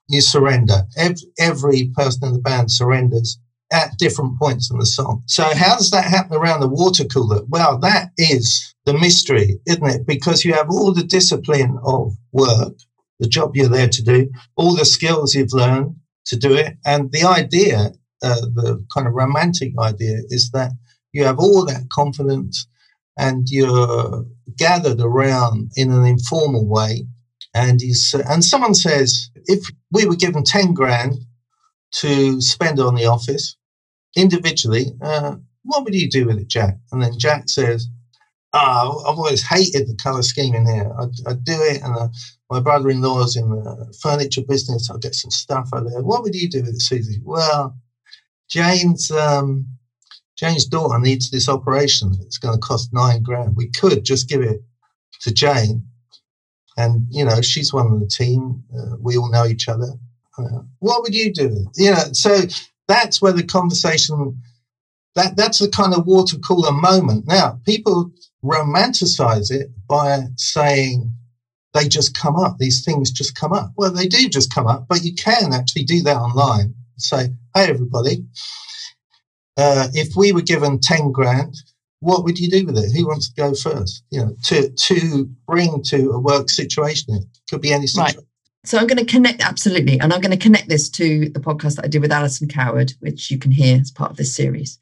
You 0.08 0.20
surrender. 0.20 0.82
Every, 0.96 1.26
every 1.38 1.92
person 1.94 2.28
in 2.28 2.32
the 2.32 2.38
band 2.38 2.70
surrenders 2.70 3.38
at 3.70 3.98
different 3.98 4.38
points 4.38 4.70
in 4.70 4.78
the 4.78 4.86
song. 4.86 5.22
So, 5.26 5.42
how 5.54 5.76
does 5.76 5.90
that 5.90 6.04
happen 6.04 6.36
around 6.36 6.60
the 6.60 6.68
water 6.68 7.04
cooler? 7.04 7.40
Well, 7.48 7.78
that 7.78 8.10
is 8.16 8.74
the 8.86 8.94
mystery, 8.94 9.60
isn't 9.66 9.86
it? 9.86 10.06
Because 10.06 10.44
you 10.44 10.54
have 10.54 10.70
all 10.70 10.94
the 10.94 11.02
discipline 11.02 11.78
of 11.84 12.14
work, 12.32 12.74
the 13.18 13.28
job 13.28 13.56
you're 13.56 13.68
there 13.68 13.88
to 13.88 14.02
do, 14.02 14.30
all 14.56 14.74
the 14.74 14.86
skills 14.86 15.34
you've 15.34 15.52
learned 15.52 15.96
to 16.28 16.36
do 16.36 16.54
it. 16.54 16.76
And 16.84 17.10
the 17.12 17.24
idea, 17.24 17.92
uh, 18.22 18.40
the 18.54 18.84
kind 18.94 19.06
of 19.06 19.14
romantic 19.14 19.72
idea, 19.78 20.18
is 20.28 20.50
that 20.52 20.72
you 21.12 21.24
have 21.24 21.38
all 21.38 21.64
that 21.66 21.88
confidence 21.90 22.66
and 23.18 23.48
you're 23.48 24.24
gathered 24.56 25.00
around 25.00 25.72
in 25.76 25.90
an 25.90 26.04
informal 26.04 26.66
way. 26.66 27.06
And 27.54 27.80
he's, 27.80 28.14
and 28.14 28.44
someone 28.44 28.74
says, 28.74 29.30
if 29.46 29.68
we 29.90 30.06
were 30.06 30.16
given 30.16 30.44
10 30.44 30.74
grand 30.74 31.14
to 31.94 32.40
spend 32.40 32.78
on 32.78 32.94
the 32.94 33.06
office 33.06 33.56
individually, 34.16 34.92
uh, 35.02 35.36
what 35.64 35.84
would 35.84 35.94
you 35.94 36.08
do 36.08 36.26
with 36.26 36.38
it, 36.38 36.48
Jack? 36.48 36.76
And 36.92 37.02
then 37.02 37.18
Jack 37.18 37.48
says, 37.48 37.88
oh, 38.52 39.04
I've 39.06 39.18
always 39.18 39.42
hated 39.46 39.88
the 39.88 39.96
color 39.96 40.22
scheme 40.22 40.54
in 40.54 40.66
here. 40.66 40.92
I, 40.98 41.04
I 41.30 41.34
do 41.34 41.60
it 41.62 41.82
and 41.82 41.94
I, 41.94 42.08
my 42.50 42.60
brother-in-law's 42.60 43.36
in 43.36 43.50
the 43.50 43.94
furniture 44.00 44.42
business. 44.42 44.90
I'll 44.90 44.98
get 44.98 45.14
some 45.14 45.30
stuff 45.30 45.68
out 45.74 45.84
there. 45.84 46.02
What 46.02 46.22
would 46.22 46.34
you 46.34 46.48
do 46.48 46.62
with 46.62 46.74
it, 46.74 46.82
Susie? 46.82 47.20
Well, 47.22 47.76
Jane's 48.48 49.10
um, 49.10 49.66
Jane's 50.36 50.64
daughter 50.64 50.98
needs 50.98 51.30
this 51.30 51.48
operation. 51.48 52.16
It's 52.22 52.38
going 52.38 52.54
to 52.54 52.60
cost 52.60 52.92
nine 52.92 53.22
grand. 53.22 53.56
We 53.56 53.70
could 53.70 54.04
just 54.04 54.28
give 54.28 54.40
it 54.40 54.62
to 55.20 55.32
Jane, 55.32 55.86
and 56.76 57.06
you 57.10 57.24
know 57.24 57.42
she's 57.42 57.72
one 57.72 57.92
of 57.92 58.00
the 58.00 58.06
team. 58.06 58.62
Uh, 58.74 58.96
we 59.00 59.16
all 59.16 59.30
know 59.30 59.46
each 59.46 59.68
other. 59.68 59.92
Uh, 60.38 60.62
what 60.78 61.02
would 61.02 61.14
you 61.14 61.32
do? 61.32 61.66
You 61.76 61.90
know, 61.90 62.04
so 62.12 62.42
that's 62.86 63.20
where 63.20 63.32
the 63.32 63.44
conversation. 63.44 64.40
That 65.14 65.36
that's 65.36 65.58
the 65.58 65.68
kind 65.68 65.92
of 65.94 66.06
water 66.06 66.38
cooler 66.38 66.72
moment. 66.72 67.26
Now 67.26 67.60
people 67.66 68.10
romanticize 68.44 69.50
it 69.50 69.68
by 69.88 70.26
saying 70.36 71.12
they 71.78 71.88
just 71.88 72.16
come 72.16 72.36
up. 72.36 72.58
These 72.58 72.84
things 72.84 73.10
just 73.10 73.34
come 73.34 73.52
up. 73.52 73.72
Well, 73.76 73.90
they 73.90 74.06
do 74.06 74.28
just 74.28 74.54
come 74.54 74.66
up, 74.66 74.86
but 74.88 75.04
you 75.04 75.14
can 75.14 75.52
actually 75.52 75.84
do 75.84 76.02
that 76.02 76.16
online. 76.16 76.74
Say, 76.96 77.28
hey, 77.54 77.68
everybody, 77.68 78.24
uh, 79.56 79.88
if 79.94 80.16
we 80.16 80.32
were 80.32 80.42
given 80.42 80.80
10 80.80 81.12
grand, 81.12 81.54
what 82.00 82.24
would 82.24 82.38
you 82.38 82.48
do 82.48 82.66
with 82.66 82.78
it? 82.78 82.92
Who 82.92 83.06
wants 83.06 83.28
to 83.28 83.34
go 83.34 83.54
first? 83.54 84.02
You 84.10 84.20
know, 84.20 84.36
to, 84.44 84.70
to 84.70 85.30
bring 85.46 85.82
to 85.84 86.10
a 86.10 86.18
work 86.18 86.50
situation. 86.50 87.14
It 87.14 87.24
could 87.50 87.60
be 87.60 87.72
any 87.72 87.86
situation. 87.86 88.18
Right. 88.18 88.24
So 88.64 88.78
I'm 88.78 88.86
going 88.86 88.98
to 88.98 89.04
connect 89.04 89.42
absolutely, 89.42 90.00
and 90.00 90.12
I'm 90.12 90.20
going 90.20 90.36
to 90.36 90.42
connect 90.42 90.68
this 90.68 90.90
to 90.90 91.28
the 91.30 91.40
podcast 91.40 91.76
that 91.76 91.84
I 91.84 91.88
did 91.88 92.02
with 92.02 92.12
Alison 92.12 92.48
Coward, 92.48 92.92
which 93.00 93.30
you 93.30 93.38
can 93.38 93.52
hear 93.52 93.80
as 93.80 93.90
part 93.90 94.10
of 94.10 94.16
this 94.16 94.34
series. 94.34 94.78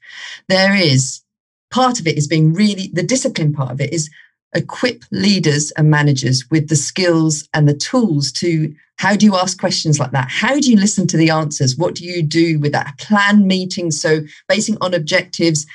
There 0.49 0.75
is 0.75 1.21
part 1.69 1.99
of 1.99 2.07
it 2.07 2.17
is 2.17 2.27
being 2.27 2.53
really 2.53 2.89
the 2.93 3.03
discipline 3.03 3.53
part 3.53 3.71
of 3.71 3.79
it 3.79 3.93
is 3.93 4.09
equip 4.55 5.03
leaders 5.11 5.71
and 5.71 5.89
managers 5.89 6.45
with 6.49 6.69
the 6.69 6.75
skills 6.75 7.47
and 7.53 7.67
the 7.67 7.73
tools 7.73 8.31
to 8.31 8.73
how 8.97 9.15
do 9.15 9.25
you 9.25 9.35
ask 9.35 9.59
questions 9.59 9.99
like 9.99 10.11
that? 10.11 10.27
How 10.29 10.59
do 10.59 10.71
you 10.71 10.77
listen 10.77 11.05
to 11.07 11.17
the 11.17 11.29
answers? 11.29 11.77
What 11.77 11.95
do 11.95 12.03
you 12.03 12.23
do 12.23 12.59
with 12.59 12.71
that? 12.71 12.97
Plan 12.97 13.45
meetings. 13.45 14.01
So 14.01 14.21
basing 14.47 14.77
on 14.81 14.93
objectives 14.93 15.67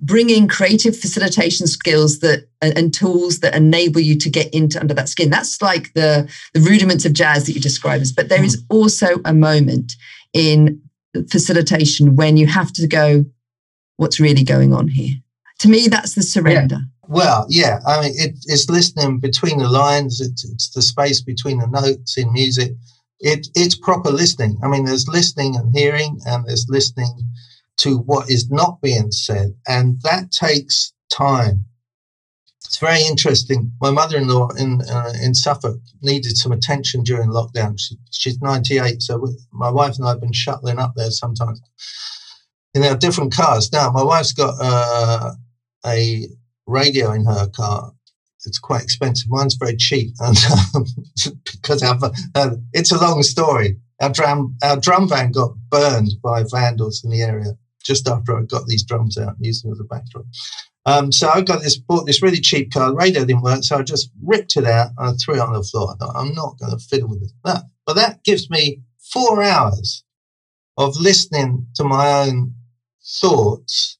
bringing 0.00 0.46
creative 0.46 0.96
facilitation 0.96 1.66
skills 1.66 2.20
that 2.20 2.48
and, 2.62 2.94
tools 2.94 3.40
that 3.40 3.54
enable 3.54 4.00
you 4.00 4.16
to 4.16 4.30
get 4.30 4.52
into 4.54 4.80
under 4.80 4.94
that 4.94 5.08
skin. 5.08 5.30
That's 5.30 5.60
like 5.60 5.92
the 5.94 6.30
the 6.54 6.60
rudiments 6.60 7.04
of 7.04 7.12
jazz 7.12 7.46
that 7.46 7.52
you 7.52 7.60
describe 7.60 8.00
as. 8.00 8.12
But 8.12 8.28
there 8.28 8.44
is 8.44 8.54
hmm. 8.54 8.76
also 8.76 9.20
a 9.24 9.34
moment 9.34 9.94
in 10.32 10.80
facilitation 11.30 12.16
when 12.16 12.36
you 12.36 12.46
have 12.46 12.72
to 12.74 12.86
go 12.86 13.24
what's 13.96 14.20
really 14.20 14.44
going 14.44 14.72
on 14.72 14.88
here? 14.88 15.14
To 15.60 15.68
me 15.68 15.88
that's 15.88 16.14
the 16.14 16.22
surrender. 16.22 16.76
yeah. 16.76 16.97
Well, 17.08 17.46
yeah, 17.48 17.80
I 17.86 18.02
mean, 18.02 18.12
it, 18.16 18.34
it's 18.44 18.68
listening 18.68 19.18
between 19.18 19.58
the 19.58 19.68
lines. 19.68 20.20
It's, 20.20 20.44
it's 20.44 20.68
the 20.68 20.82
space 20.82 21.22
between 21.22 21.58
the 21.58 21.66
notes 21.66 22.18
in 22.18 22.30
music. 22.34 22.72
It, 23.20 23.48
it's 23.54 23.74
proper 23.74 24.10
listening. 24.10 24.58
I 24.62 24.68
mean, 24.68 24.84
there's 24.84 25.08
listening 25.08 25.56
and 25.56 25.74
hearing, 25.74 26.20
and 26.26 26.44
there's 26.46 26.66
listening 26.68 27.18
to 27.78 27.96
what 27.96 28.28
is 28.28 28.50
not 28.50 28.82
being 28.82 29.10
said, 29.10 29.54
and 29.66 29.98
that 30.02 30.32
takes 30.32 30.92
time. 31.10 31.64
It's 32.66 32.78
very 32.78 33.00
interesting. 33.00 33.72
My 33.80 33.90
mother-in-law 33.90 34.50
in 34.58 34.82
uh, 34.82 35.12
in 35.22 35.34
Suffolk 35.34 35.80
needed 36.02 36.36
some 36.36 36.52
attention 36.52 37.04
during 37.04 37.30
lockdown. 37.30 37.80
She, 37.80 37.96
she's 38.10 38.38
98, 38.42 39.00
so 39.00 39.26
my 39.50 39.70
wife 39.70 39.96
and 39.96 40.04
I 40.04 40.10
have 40.10 40.20
been 40.20 40.34
shuttling 40.34 40.78
up 40.78 40.92
there 40.94 41.10
sometimes 41.10 41.62
in 42.74 42.84
our 42.84 42.96
different 42.96 43.32
cars. 43.32 43.72
Now, 43.72 43.90
my 43.90 44.02
wife's 44.02 44.32
got 44.32 44.54
uh, 44.60 45.32
a 45.86 46.28
radio 46.68 47.12
in 47.12 47.24
her 47.24 47.48
car. 47.48 47.92
It's 48.46 48.58
quite 48.58 48.82
expensive. 48.82 49.30
Mine's 49.30 49.54
very 49.54 49.76
cheap, 49.76 50.14
and 50.20 50.36
um, 50.74 50.84
because 51.52 51.82
uh, 51.82 52.56
it's 52.72 52.92
a 52.92 53.00
long 53.00 53.22
story. 53.22 53.76
Our 54.00 54.10
drum, 54.10 54.56
our 54.62 54.76
drum 54.76 55.08
van 55.08 55.32
got 55.32 55.54
burned 55.70 56.12
by 56.22 56.44
vandals 56.48 57.02
in 57.02 57.10
the 57.10 57.20
area 57.22 57.58
just 57.82 58.06
after 58.06 58.38
I 58.38 58.42
got 58.42 58.66
these 58.66 58.84
drums 58.84 59.18
out 59.18 59.36
and 59.36 59.46
used 59.46 59.64
them 59.64 59.72
as 59.72 59.80
a 59.80 59.84
backdrop. 59.84 60.26
Um, 60.86 61.10
so 61.10 61.28
I 61.28 61.40
got 61.40 61.62
this, 61.62 61.76
bought 61.76 62.06
this 62.06 62.22
really 62.22 62.40
cheap 62.40 62.72
car. 62.72 62.90
The 62.90 62.96
radio 62.96 63.24
didn't 63.24 63.42
work, 63.42 63.64
so 63.64 63.76
I 63.76 63.82
just 63.82 64.10
ripped 64.22 64.56
it 64.56 64.64
out 64.64 64.90
and 64.96 65.08
I 65.08 65.12
threw 65.14 65.34
it 65.34 65.40
on 65.40 65.52
the 65.52 65.62
floor. 65.62 65.92
I 65.92 65.96
thought, 65.96 66.16
I'm 66.16 66.34
not 66.34 66.58
going 66.58 66.72
to 66.72 66.78
fiddle 66.78 67.08
with 67.08 67.22
it. 67.22 67.32
But, 67.42 67.64
but 67.86 67.94
that 67.96 68.22
gives 68.24 68.48
me 68.48 68.82
four 69.12 69.42
hours 69.42 70.04
of 70.76 70.96
listening 70.96 71.66
to 71.74 71.84
my 71.84 72.22
own 72.22 72.54
thoughts 73.20 73.97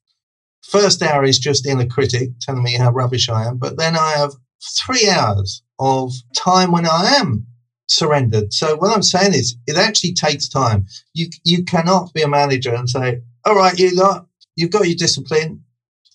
First 0.68 1.00
hour 1.00 1.24
is 1.24 1.38
just 1.38 1.66
in 1.66 1.80
inner 1.80 1.88
critic 1.88 2.28
telling 2.42 2.62
me 2.62 2.74
how 2.74 2.90
rubbish 2.90 3.30
I 3.30 3.46
am, 3.46 3.56
but 3.56 3.78
then 3.78 3.96
I 3.96 4.12
have 4.18 4.34
three 4.76 5.08
hours 5.08 5.62
of 5.78 6.12
time 6.36 6.72
when 6.72 6.84
I 6.86 7.14
am 7.18 7.46
surrendered. 7.86 8.52
So 8.52 8.76
what 8.76 8.94
I'm 8.94 9.02
saying 9.02 9.32
is 9.32 9.56
it 9.66 9.78
actually 9.78 10.12
takes 10.12 10.46
time. 10.46 10.86
You 11.14 11.28
you 11.44 11.64
cannot 11.64 12.12
be 12.12 12.20
a 12.20 12.28
manager 12.28 12.74
and 12.74 12.88
say, 12.88 13.22
all 13.46 13.56
right, 13.56 13.78
you 13.78 13.96
got 13.96 14.26
you've 14.56 14.70
got 14.70 14.86
your 14.86 14.96
discipline, 14.96 15.64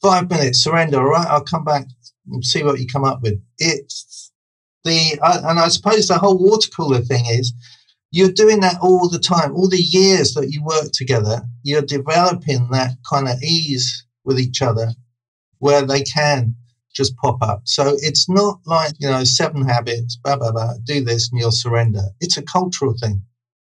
five 0.04 0.30
minutes, 0.30 0.64
surrender, 0.64 1.00
all 1.00 1.10
right, 1.10 1.28
I'll 1.28 1.44
come 1.44 1.64
back 1.64 1.88
and 2.32 2.46
see 2.46 2.64
what 2.64 2.80
you 2.80 2.86
come 2.86 3.06
up 3.06 3.24
with. 3.24 3.42
It's 3.58 4.32
the 4.84 5.18
uh, 5.24 5.42
and 5.46 5.60
I 5.60 5.70
suppose 5.70 6.08
the 6.08 6.20
whole 6.20 6.38
water 6.38 6.70
cooler 6.70 7.02
thing 7.02 7.26
is 7.26 7.54
you're 8.12 8.30
doing 8.32 8.60
that 8.60 8.78
all 8.84 9.10
the 9.10 9.18
time, 9.18 9.56
all 9.56 9.68
the 9.68 9.82
years 9.82 10.36
that 10.36 10.52
you 10.52 10.64
work 10.64 10.92
together, 10.94 11.42
you're 11.64 11.82
developing 11.82 12.70
that 12.70 12.92
kind 13.10 13.28
of 13.28 13.42
ease 13.42 14.06
with 14.26 14.40
each 14.40 14.62
other 14.62 14.90
where 15.60 15.82
they 15.86 16.02
can 16.02 16.56
just 16.94 17.16
pop 17.18 17.42
up. 17.42 17.62
So 17.64 17.96
it's 18.00 18.30
not 18.30 18.60
like, 18.66 18.94
you 19.00 19.10
know, 19.10 19.24
seven 19.24 19.66
habits, 19.66 20.18
blah, 20.18 20.36
blah, 20.36 20.52
blah, 20.52 20.74
do 20.84 21.04
this 21.04 21.32
and 21.32 21.40
you'll 21.40 21.52
surrender. 21.52 22.04
It's 22.20 22.38
a 22.38 22.44
cultural 22.44 22.94
thing. 23.00 23.22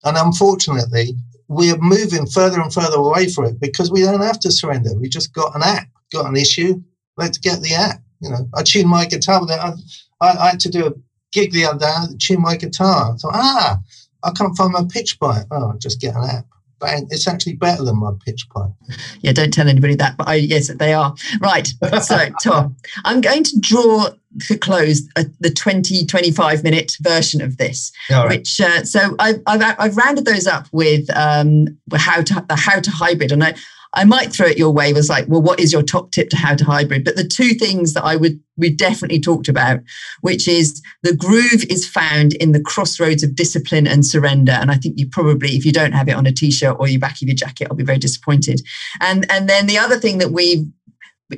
And 0.03 0.17
unfortunately, 0.17 1.15
we're 1.47 1.77
moving 1.77 2.25
further 2.25 2.59
and 2.59 2.73
further 2.73 2.97
away 2.97 3.29
from 3.29 3.45
it 3.45 3.59
because 3.59 3.91
we 3.91 4.01
don't 4.01 4.21
have 4.21 4.39
to 4.41 4.51
surrender. 4.51 4.95
We 4.95 5.09
just 5.09 5.33
got 5.33 5.55
an 5.55 5.61
app, 5.63 5.87
got 6.11 6.27
an 6.27 6.35
issue. 6.35 6.81
Let's 7.17 7.37
get 7.37 7.61
the 7.61 7.73
app. 7.73 8.01
You 8.19 8.31
know, 8.31 8.49
I 8.55 8.63
tune 8.63 8.87
my 8.87 9.05
guitar 9.05 9.41
it. 9.43 9.51
I, 9.51 9.73
I, 10.21 10.49
had 10.49 10.59
to 10.61 10.69
do 10.69 10.87
a 10.87 10.93
gig 11.31 11.51
the 11.51 11.65
other 11.65 11.79
day, 11.79 11.85
I 11.85 12.05
tune 12.19 12.41
my 12.41 12.55
guitar. 12.55 13.13
I 13.13 13.17
thought, 13.17 13.31
ah, 13.33 13.79
I 14.23 14.31
can't 14.31 14.57
find 14.57 14.73
my 14.73 14.83
pitch 14.89 15.19
pipe. 15.19 15.45
Oh, 15.51 15.69
I'll 15.69 15.77
just 15.77 16.01
get 16.01 16.15
an 16.15 16.23
app 16.23 16.45
it's 17.09 17.27
actually 17.27 17.53
better 17.53 17.83
than 17.83 17.97
my 17.97 18.11
pitch 18.25 18.47
pipe. 18.49 18.71
Yeah, 19.21 19.33
don't 19.33 19.53
tell 19.53 19.67
anybody 19.67 19.95
that, 19.95 20.17
but 20.17 20.27
I, 20.27 20.35
yes, 20.35 20.67
they 20.67 20.93
are. 20.93 21.15
Right. 21.39 21.67
So, 22.01 22.29
Tom, 22.43 22.75
I'm 23.03 23.21
going 23.21 23.43
to 23.43 23.59
draw 23.59 24.09
to 24.47 24.57
close 24.57 25.07
uh, 25.15 25.23
the 25.39 25.49
20, 25.49 26.05
25 26.05 26.63
minute 26.63 26.95
version 27.01 27.41
of 27.41 27.57
this, 27.57 27.91
right. 28.09 28.29
which, 28.29 28.59
uh, 28.59 28.83
so 28.83 29.15
I've, 29.19 29.41
I've, 29.47 29.75
I've, 29.79 29.97
rounded 29.97 30.25
those 30.25 30.45
up 30.45 30.67
with 30.71 31.09
um, 31.15 31.77
how 31.93 32.21
to, 32.21 32.45
the 32.47 32.55
how 32.55 32.79
to 32.79 32.91
hybrid. 32.91 33.31
And 33.31 33.43
I, 33.43 33.55
I 33.95 34.03
might 34.03 34.31
throw 34.31 34.47
it 34.47 34.57
your 34.57 34.71
way 34.71 34.93
was 34.93 35.09
like, 35.09 35.25
well, 35.27 35.41
what 35.41 35.59
is 35.59 35.71
your 35.71 35.81
top 35.81 36.11
tip 36.11 36.29
to 36.29 36.37
how 36.37 36.55
to 36.55 36.65
hybrid? 36.65 37.03
But 37.03 37.15
the 37.15 37.27
two 37.27 37.53
things 37.53 37.93
that 37.93 38.03
I 38.03 38.15
would 38.15 38.39
we 38.57 38.69
definitely 38.69 39.19
talked 39.19 39.47
about, 39.47 39.81
which 40.21 40.47
is 40.47 40.81
the 41.03 41.15
groove 41.15 41.65
is 41.69 41.87
found 41.87 42.33
in 42.35 42.53
the 42.53 42.61
crossroads 42.61 43.23
of 43.23 43.35
discipline 43.35 43.85
and 43.85 44.05
surrender. 44.05 44.53
And 44.53 44.71
I 44.71 44.75
think 44.75 44.97
you 44.97 45.09
probably, 45.09 45.49
if 45.49 45.65
you 45.65 45.73
don't 45.73 45.91
have 45.91 46.07
it 46.07 46.15
on 46.15 46.25
a 46.25 46.31
t-shirt 46.31 46.77
or 46.79 46.87
your 46.87 46.99
back 46.99 47.21
of 47.21 47.27
your 47.27 47.35
jacket, 47.35 47.67
I'll 47.69 47.75
be 47.75 47.83
very 47.83 47.97
disappointed. 47.97 48.61
And 49.01 49.29
and 49.31 49.49
then 49.49 49.67
the 49.67 49.77
other 49.77 49.99
thing 49.99 50.19
that 50.19 50.31
we 50.31 50.67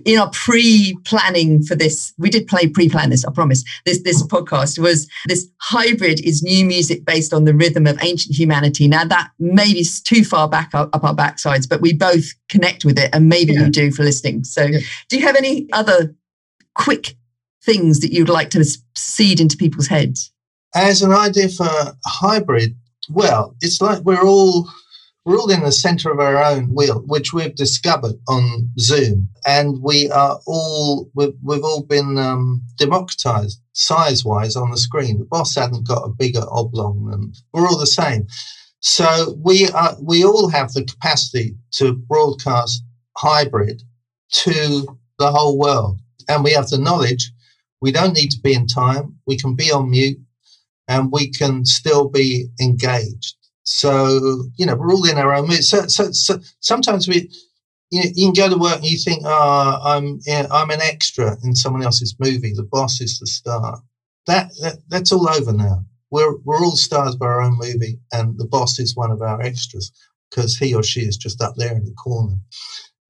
in 0.05 0.19
our 0.19 0.29
pre-planning 0.31 1.63
for 1.63 1.75
this, 1.75 2.13
we 2.17 2.29
did 2.29 2.47
play 2.47 2.67
pre-plan 2.67 3.09
this, 3.09 3.23
I 3.23 3.31
promise. 3.31 3.63
This 3.85 4.01
this 4.03 4.21
podcast 4.23 4.77
was 4.77 5.07
this 5.27 5.47
hybrid 5.61 6.19
is 6.25 6.43
new 6.43 6.65
music 6.65 7.05
based 7.05 7.33
on 7.33 7.45
the 7.45 7.53
rhythm 7.53 7.87
of 7.87 7.97
ancient 8.01 8.35
humanity. 8.35 8.87
Now 8.87 9.05
that 9.05 9.31
maybe 9.39 9.79
is 9.79 10.01
too 10.01 10.23
far 10.23 10.49
back 10.49 10.71
up, 10.73 10.89
up, 10.93 11.03
our 11.03 11.15
backsides, 11.15 11.69
but 11.69 11.81
we 11.81 11.93
both 11.93 12.25
connect 12.49 12.83
with 12.83 12.99
it, 12.99 13.09
and 13.13 13.29
maybe 13.29 13.53
yeah. 13.53 13.65
you 13.65 13.69
do 13.69 13.91
for 13.91 14.03
listening. 14.03 14.43
So, 14.43 14.63
yeah. 14.63 14.79
do 15.09 15.17
you 15.17 15.25
have 15.25 15.35
any 15.35 15.67
other 15.71 16.13
quick 16.75 17.15
things 17.63 17.99
that 18.01 18.11
you'd 18.11 18.29
like 18.29 18.49
to 18.51 18.65
seed 18.95 19.39
into 19.39 19.57
people's 19.57 19.87
heads? 19.87 20.31
As 20.75 21.01
an 21.01 21.13
idea 21.13 21.49
for 21.49 21.97
hybrid, 22.05 22.75
well, 23.09 23.55
it's 23.61 23.81
like 23.81 24.01
we're 24.01 24.21
all 24.21 24.69
we're 25.27 25.37
all 25.37 25.51
in 25.51 25.63
the 25.63 25.73
center 25.73 26.09
of 26.09 26.21
our 26.21 26.41
own 26.41 26.73
wheel, 26.73 27.03
which 27.05 27.33
we've 27.33 27.53
discovered 27.53 28.15
on 28.29 28.69
Zoom, 28.79 29.27
and 29.45 29.83
we 29.83 30.09
are 30.09 30.39
all 30.47 31.11
we've, 31.15 31.33
we've 31.43 31.65
all 31.65 31.83
been 31.83 32.17
um, 32.17 32.63
democratized 32.77 33.59
size 33.73 34.23
wise 34.23 34.55
on 34.55 34.71
the 34.71 34.77
screen. 34.77 35.19
The 35.19 35.25
boss 35.25 35.53
hadn't 35.55 35.85
got 35.85 36.05
a 36.05 36.15
bigger 36.17 36.43
oblong, 36.49 37.09
and 37.11 37.35
we're 37.51 37.67
all 37.67 37.77
the 37.77 37.85
same. 37.85 38.25
So 38.79 39.35
we 39.43 39.67
are 39.71 39.97
we 40.01 40.23
all 40.23 40.47
have 40.47 40.71
the 40.71 40.85
capacity 40.85 41.57
to 41.73 41.91
broadcast 41.91 42.81
hybrid 43.17 43.83
to 44.31 44.97
the 45.19 45.29
whole 45.29 45.59
world, 45.59 45.99
and 46.29 46.41
we 46.41 46.53
have 46.53 46.69
the 46.69 46.77
knowledge. 46.77 47.33
We 47.81 47.91
don't 47.91 48.15
need 48.15 48.31
to 48.31 48.39
be 48.39 48.53
in 48.53 48.65
time. 48.65 49.17
We 49.27 49.37
can 49.37 49.55
be 49.55 49.73
on 49.73 49.91
mute, 49.91 50.19
and 50.87 51.11
we 51.11 51.29
can 51.31 51.65
still 51.65 52.07
be 52.07 52.47
engaged. 52.61 53.35
So, 53.67 54.45
you 54.55 54.65
know, 54.65 54.75
we're 54.75 54.93
all 54.93 55.09
in 55.09 55.17
our 55.17 55.33
own 55.33 55.49
mood. 55.49 55.63
So, 55.63 55.87
so, 55.87 56.09
so 56.13 56.39
sometimes 56.61 57.05
we, 57.09 57.29
you, 57.91 58.01
know, 58.01 58.09
you 58.15 58.27
can 58.27 58.33
go 58.33 58.49
to 58.49 58.57
work 58.57 58.77
and 58.77 58.85
you 58.85 58.97
think, 58.97 59.23
oh, 59.25 59.79
I'm, 59.83 60.21
eh, 60.25 60.47
I'm 60.49 60.69
an 60.69 60.81
extra 60.81 61.35
in 61.43 61.53
someone 61.53 61.83
else's 61.83 62.15
movie. 62.17 62.53
The 62.53 62.63
boss 62.63 63.01
is 63.01 63.19
the 63.19 63.27
star. 63.27 63.79
That, 64.25 64.51
that 64.61 64.77
that's 64.87 65.11
all 65.11 65.27
over 65.29 65.51
now. 65.51 65.83
We're, 66.11 66.37
we're 66.45 66.63
all 66.63 66.77
stars 66.77 67.17
by 67.17 67.25
our 67.25 67.41
own 67.41 67.57
movie 67.57 67.99
and 68.13 68.37
the 68.37 68.47
boss 68.47 68.79
is 68.79 68.95
one 68.95 69.11
of 69.11 69.21
our 69.21 69.41
extras 69.41 69.91
because 70.29 70.57
he 70.57 70.73
or 70.73 70.81
she 70.81 71.01
is 71.01 71.17
just 71.17 71.41
up 71.41 71.55
there 71.57 71.75
in 71.75 71.83
the 71.83 71.93
corner 71.93 72.37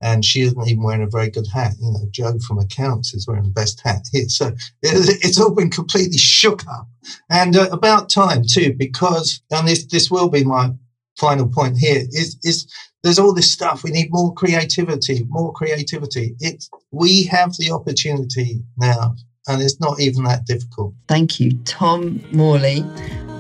and 0.02 0.24
she 0.24 0.42
isn't 0.42 0.68
even 0.68 0.84
wearing 0.84 1.02
a 1.02 1.08
very 1.08 1.30
good 1.30 1.48
hat. 1.48 1.74
You 1.80 1.92
know, 1.92 2.08
Joe 2.12 2.38
from 2.40 2.60
accounts 2.60 3.14
is 3.14 3.28
wearing 3.28 3.44
the 3.44 3.50
best 3.50 3.82
hat 3.84 4.06
here. 4.12 4.30
So 4.30 4.52
it's 4.82 5.40
all 5.40 5.54
been 5.54 5.70
completely 5.70 6.18
shook 6.18 6.66
up. 6.68 6.88
And 7.30 7.56
uh, 7.56 7.70
about 7.72 8.10
time 8.10 8.44
too, 8.48 8.74
because, 8.74 9.42
and 9.52 9.68
this, 9.68 9.86
this 9.86 10.12
will 10.12 10.30
be 10.30 10.44
my 10.44 10.72
final 11.20 11.48
point 11.48 11.78
here, 11.78 12.04
is, 12.12 12.38
is 12.44 12.72
there's 13.04 13.20
all 13.20 13.34
this 13.34 13.52
stuff. 13.52 13.84
We 13.84 13.92
need 13.92 14.12
more 14.12 14.34
creativity, 14.34 15.26
more 15.30 15.54
creativity. 15.54 16.36
It's, 16.40 16.70
we 16.92 17.24
have 17.26 17.54
the 17.58 17.72
opportunity 17.72 18.62
now 18.78 19.16
and 19.48 19.62
it's 19.62 19.80
not 19.80 20.00
even 20.00 20.26
that 20.26 20.46
difficult. 20.46 20.94
Thank 21.08 21.40
you, 21.40 21.52
Tom 21.64 22.22
Morley 22.32 22.84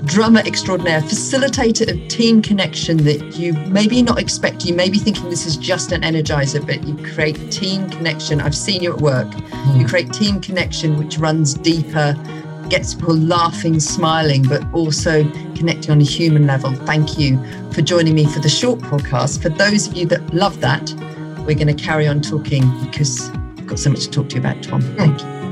drummer 0.05 0.41
extraordinaire, 0.41 1.01
facilitator 1.01 1.91
of 1.91 2.07
team 2.07 2.41
connection 2.41 2.97
that 2.97 3.35
you 3.37 3.53
maybe 3.69 4.01
not 4.01 4.19
expect. 4.19 4.65
You 4.65 4.73
may 4.73 4.89
be 4.89 4.97
thinking 4.97 5.29
this 5.29 5.45
is 5.45 5.57
just 5.57 5.91
an 5.91 6.01
energizer, 6.01 6.65
but 6.65 6.83
you 6.83 6.95
create 7.13 7.51
team 7.51 7.89
connection. 7.89 8.41
I've 8.41 8.55
seen 8.55 8.83
you 8.83 8.93
at 8.93 9.01
work. 9.01 9.27
Mm. 9.27 9.79
You 9.79 9.87
create 9.87 10.13
team 10.13 10.39
connection 10.39 10.97
which 10.97 11.17
runs 11.17 11.53
deeper, 11.55 12.15
gets 12.69 12.93
people 12.93 13.15
laughing, 13.15 13.79
smiling, 13.79 14.43
but 14.43 14.63
also 14.73 15.23
connecting 15.55 15.91
on 15.91 16.01
a 16.01 16.05
human 16.05 16.47
level. 16.47 16.73
Thank 16.85 17.17
you 17.17 17.41
for 17.71 17.81
joining 17.81 18.15
me 18.15 18.25
for 18.25 18.39
the 18.39 18.49
short 18.49 18.79
podcast. 18.79 19.41
For 19.41 19.49
those 19.49 19.87
of 19.87 19.95
you 19.95 20.05
that 20.07 20.33
love 20.33 20.59
that, 20.61 20.93
we're 21.45 21.55
going 21.55 21.67
to 21.67 21.73
carry 21.73 22.07
on 22.07 22.21
talking 22.21 22.63
because 22.83 23.29
I've 23.29 23.67
got 23.67 23.79
so 23.79 23.89
much 23.89 24.03
to 24.05 24.11
talk 24.11 24.29
to 24.29 24.35
you 24.35 24.41
about, 24.41 24.61
Tom. 24.63 24.81
Thank 24.95 25.21
you. 25.21 25.46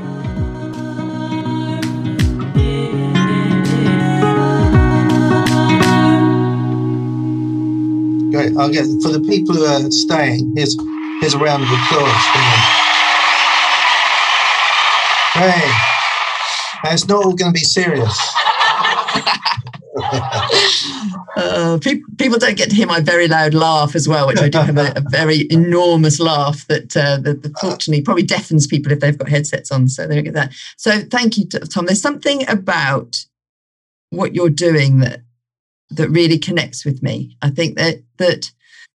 I'll 8.57 8.71
get 8.71 8.85
for 9.01 9.09
the 9.09 9.21
people 9.27 9.55
who 9.55 9.65
are 9.65 9.91
staying. 9.91 10.53
Here's 10.55 10.75
here's 11.19 11.33
a 11.33 11.39
round 11.39 11.63
of 11.63 11.69
applause. 11.69 12.25
Hey, 15.33 15.69
it's 16.93 17.07
not 17.07 17.25
all 17.25 17.33
going 17.33 17.51
to 17.51 17.59
be 17.59 17.59
serious. 17.59 18.17
uh, 21.37 21.77
pe- 21.81 21.99
people 22.17 22.37
don't 22.37 22.55
get 22.55 22.69
to 22.69 22.75
hear 22.75 22.87
my 22.87 23.01
very 23.01 23.27
loud 23.27 23.53
laugh 23.53 23.95
as 23.95 24.07
well, 24.07 24.27
which 24.27 24.41
I 24.41 24.47
do 24.47 24.59
have 24.59 24.77
a, 24.77 24.93
a 24.95 25.01
very 25.09 25.45
enormous 25.51 26.21
laugh 26.21 26.65
that, 26.67 26.95
uh, 26.95 27.17
that, 27.17 27.43
that, 27.43 27.59
fortunately 27.59 28.01
probably 28.01 28.23
deafens 28.23 28.67
people 28.67 28.93
if 28.93 29.01
they've 29.01 29.17
got 29.17 29.27
headsets 29.27 29.71
on. 29.71 29.89
So 29.89 30.07
they 30.07 30.15
don't 30.15 30.23
get 30.23 30.33
that. 30.35 30.53
So 30.77 31.01
thank 31.01 31.37
you, 31.37 31.45
Tom. 31.47 31.85
There's 31.85 32.01
something 32.01 32.47
about 32.49 33.25
what 34.09 34.35
you're 34.35 34.49
doing 34.49 34.99
that 34.99 35.21
that 35.91 36.09
really 36.09 36.39
connects 36.39 36.85
with 36.85 37.01
me. 37.03 37.37
I 37.41 37.49
think 37.49 37.77
that 37.77 38.01
that 38.17 38.51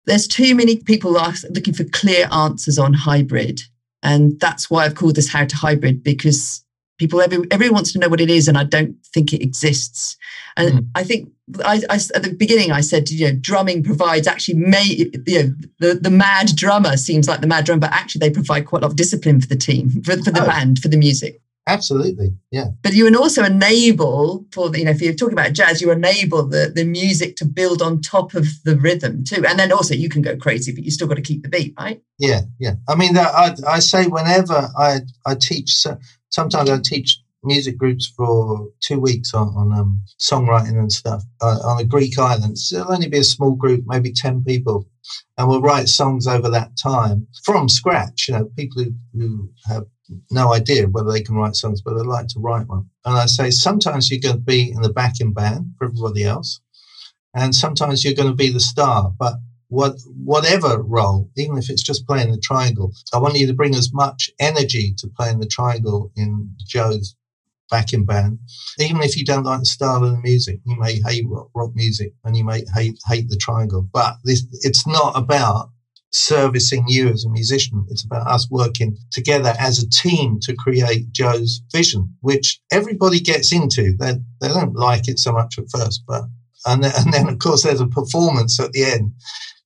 there's 0.06 0.28
too 0.28 0.56
many 0.56 0.78
people 0.78 1.12
looking 1.12 1.74
for 1.74 1.84
clear 1.86 2.28
answers 2.32 2.80
on 2.80 2.94
hybrid, 2.94 3.62
and 4.02 4.40
that's 4.40 4.70
why 4.70 4.86
I've 4.86 4.96
called 4.96 5.16
this 5.16 5.30
"How 5.32 5.46
to 5.46 5.56
Hybrid" 5.56 6.04
because 6.04 6.64
people 6.98 7.22
every, 7.22 7.40
everyone 7.50 7.76
wants 7.76 7.94
to 7.94 8.00
know 8.00 8.10
what 8.10 8.22
it 8.22 8.30
is, 8.30 8.48
and 8.48 8.58
I 8.58 8.64
don't 8.64 8.96
think 9.14 9.34
it 9.34 9.42
exists. 9.42 10.18
And 10.58 10.80
mm. 10.80 10.88
I 10.96 11.04
think 11.04 11.30
I, 11.64 11.82
I, 11.90 11.96
at 11.96 12.24
the 12.24 12.36
beginning 12.38 12.72
I 12.72 12.82
said, 12.82 13.10
you 13.10 13.28
know, 13.28 13.38
drumming 13.40 13.84
provides 13.84 14.28
actually 14.28 14.56
may 14.56 14.84
you 14.84 15.12
know 15.28 15.56
the, 15.80 16.00
the 16.00 16.12
mad 16.12 16.56
drummer 16.56 16.98
seems 16.98 17.28
like 17.28 17.42
the 17.42 17.48
mad 17.48 17.66
drummer, 17.66 17.82
but 17.82 17.92
actually 17.92 18.20
they 18.20 18.32
provide 18.32 18.66
quite 18.66 18.84
a 18.84 18.86
lot 18.86 18.92
of 18.92 18.98
discipline 18.98 19.42
for 19.42 19.48
the 19.48 19.56
team, 19.56 19.90
for, 20.04 20.18
for 20.18 20.32
the 20.32 20.44
oh. 20.44 20.46
band, 20.46 20.80
for 20.80 20.90
the 20.90 20.98
music. 20.98 21.42
Absolutely, 21.70 22.34
yeah. 22.52 22.68
But 22.82 22.94
you 22.94 23.08
also 23.18 23.44
enable 23.44 24.46
for 24.52 24.70
the, 24.70 24.80
you 24.80 24.86
know 24.86 24.92
if 24.92 25.02
you're 25.02 25.14
talking 25.14 25.34
about 25.34 25.54
jazz, 25.54 25.82
you 25.82 25.92
enable 25.92 26.48
the 26.48 26.72
the 26.74 26.86
music 26.86 27.36
to 27.38 27.46
build 27.46 27.82
on 27.82 28.02
top 28.02 28.34
of 28.34 28.46
the 28.64 28.76
rhythm 28.76 29.24
too, 29.24 29.46
and 29.46 29.60
then 29.60 29.72
also 29.72 29.94
you 29.94 30.10
can 30.10 30.22
go 30.22 30.36
crazy, 30.36 30.74
but 30.74 30.84
you 30.84 30.92
still 30.92 31.08
got 31.08 31.16
to 31.16 31.22
keep 31.22 31.44
the 31.44 31.50
beat, 31.50 31.74
right? 31.80 32.02
Yeah, 32.18 32.42
yeah. 32.60 32.74
I 32.88 32.96
mean, 32.96 33.18
I 33.18 33.56
I 33.68 33.80
say 33.80 34.08
whenever 34.08 34.70
I 34.78 35.02
I 35.26 35.36
teach, 35.36 35.86
sometimes 36.30 36.70
I 36.70 36.80
teach 36.84 37.20
music 37.44 37.78
groups 37.78 38.12
for 38.16 38.68
two 38.82 39.00
weeks 39.00 39.34
on, 39.34 39.48
on 39.50 39.72
um, 39.78 40.02
songwriting 40.20 40.78
and 40.78 40.92
stuff 40.92 41.24
uh, 41.42 41.60
on 41.64 41.82
a 41.82 41.86
Greek 41.86 42.18
island. 42.20 42.58
So 42.58 42.80
it'll 42.80 42.94
only 42.94 43.08
be 43.08 43.20
a 43.20 43.24
small 43.24 43.56
group, 43.56 43.84
maybe 43.88 44.12
10 44.12 44.44
people. 44.44 44.88
And 45.38 45.48
we'll 45.48 45.62
write 45.62 45.90
songs 45.90 46.28
over 46.28 46.50
that 46.50 46.78
time 46.78 47.28
from 47.44 47.70
scratch. 47.70 48.28
You 48.28 48.36
know, 48.36 48.46
people 48.58 48.84
who, 48.84 48.94
who 49.14 49.50
have 49.68 49.86
no 50.32 50.54
idea 50.54 50.88
whether 50.88 51.12
they 51.12 51.22
can 51.22 51.36
write 51.36 51.56
songs, 51.56 51.82
but 51.82 51.96
they'd 51.96 52.06
like 52.06 52.28
to 52.30 52.40
write 52.40 52.68
one. 52.68 52.90
And 53.06 53.18
I 53.18 53.26
say, 53.26 53.52
sometimes 53.52 54.10
you're 54.10 54.22
going 54.22 54.36
to 54.36 54.42
be 54.42 54.72
in 54.72 54.82
the 54.82 54.94
backing 54.94 55.34
band 55.34 55.74
for 55.78 55.86
everybody 55.86 56.24
else, 56.24 56.62
and 57.34 57.54
sometimes 57.54 58.04
you're 58.04 58.16
going 58.16 58.30
to 58.30 58.36
be 58.36 58.52
the 58.52 58.60
star. 58.60 59.14
But 59.18 59.36
what, 59.68 60.00
whatever 60.24 60.82
role, 60.82 61.30
even 61.38 61.58
if 61.58 61.70
it's 61.70 61.84
just 61.84 62.08
playing 62.08 62.32
the 62.32 62.40
triangle, 62.40 62.92
I 63.14 63.20
want 63.20 63.38
you 63.38 63.48
to 63.48 63.54
bring 63.54 63.76
as 63.76 63.94
much 63.94 64.32
energy 64.40 64.94
to 64.98 65.08
playing 65.08 65.40
the 65.40 65.46
triangle 65.46 66.12
in 66.16 66.52
Joe's 66.68 67.16
backing 67.70 68.06
band. 68.06 68.40
Even 68.80 69.02
if 69.02 69.16
you 69.18 69.26
don't 69.26 69.44
like 69.44 69.60
the 69.60 69.66
style 69.66 70.04
of 70.04 70.12
the 70.12 70.22
music, 70.22 70.60
you 70.66 70.78
may 70.80 71.00
hate 71.06 71.26
rock, 71.28 71.50
rock 71.56 71.72
music 71.76 72.14
and 72.24 72.36
you 72.36 72.44
may 72.44 72.64
hate 72.76 73.00
hate 73.08 73.30
the 73.30 73.38
triangle. 73.38 73.88
But 73.94 74.16
this, 74.24 74.46
it's 74.64 74.88
not 74.88 75.14
about 75.16 75.70
servicing 76.12 76.86
you 76.88 77.10
as 77.10 77.24
a 77.26 77.30
musician. 77.30 77.86
It's 77.90 78.04
about 78.04 78.28
us 78.28 78.50
working 78.50 78.98
together 79.12 79.54
as 79.60 79.82
a 79.82 79.90
team 79.90 80.40
to 80.42 80.56
create 80.56 81.12
Joe's 81.12 81.62
vision, 81.72 82.16
which 82.22 82.60
everybody 82.72 83.20
gets 83.20 83.54
into. 83.54 83.96
They, 83.98 84.14
they 84.42 84.48
don't 84.48 84.76
like 84.76 85.08
it 85.08 85.20
so 85.20 85.32
much 85.32 85.58
at 85.60 85.70
first, 85.72 86.04
but 86.08 86.24
and 86.66 86.84
then, 86.84 86.92
and 86.98 87.14
then 87.14 87.30
of 87.30 87.40
course 87.40 87.64
there's 87.64 87.82
a 87.82 87.88
performance 87.88 88.60
at 88.60 88.72
the 88.74 88.84
end, 88.84 89.14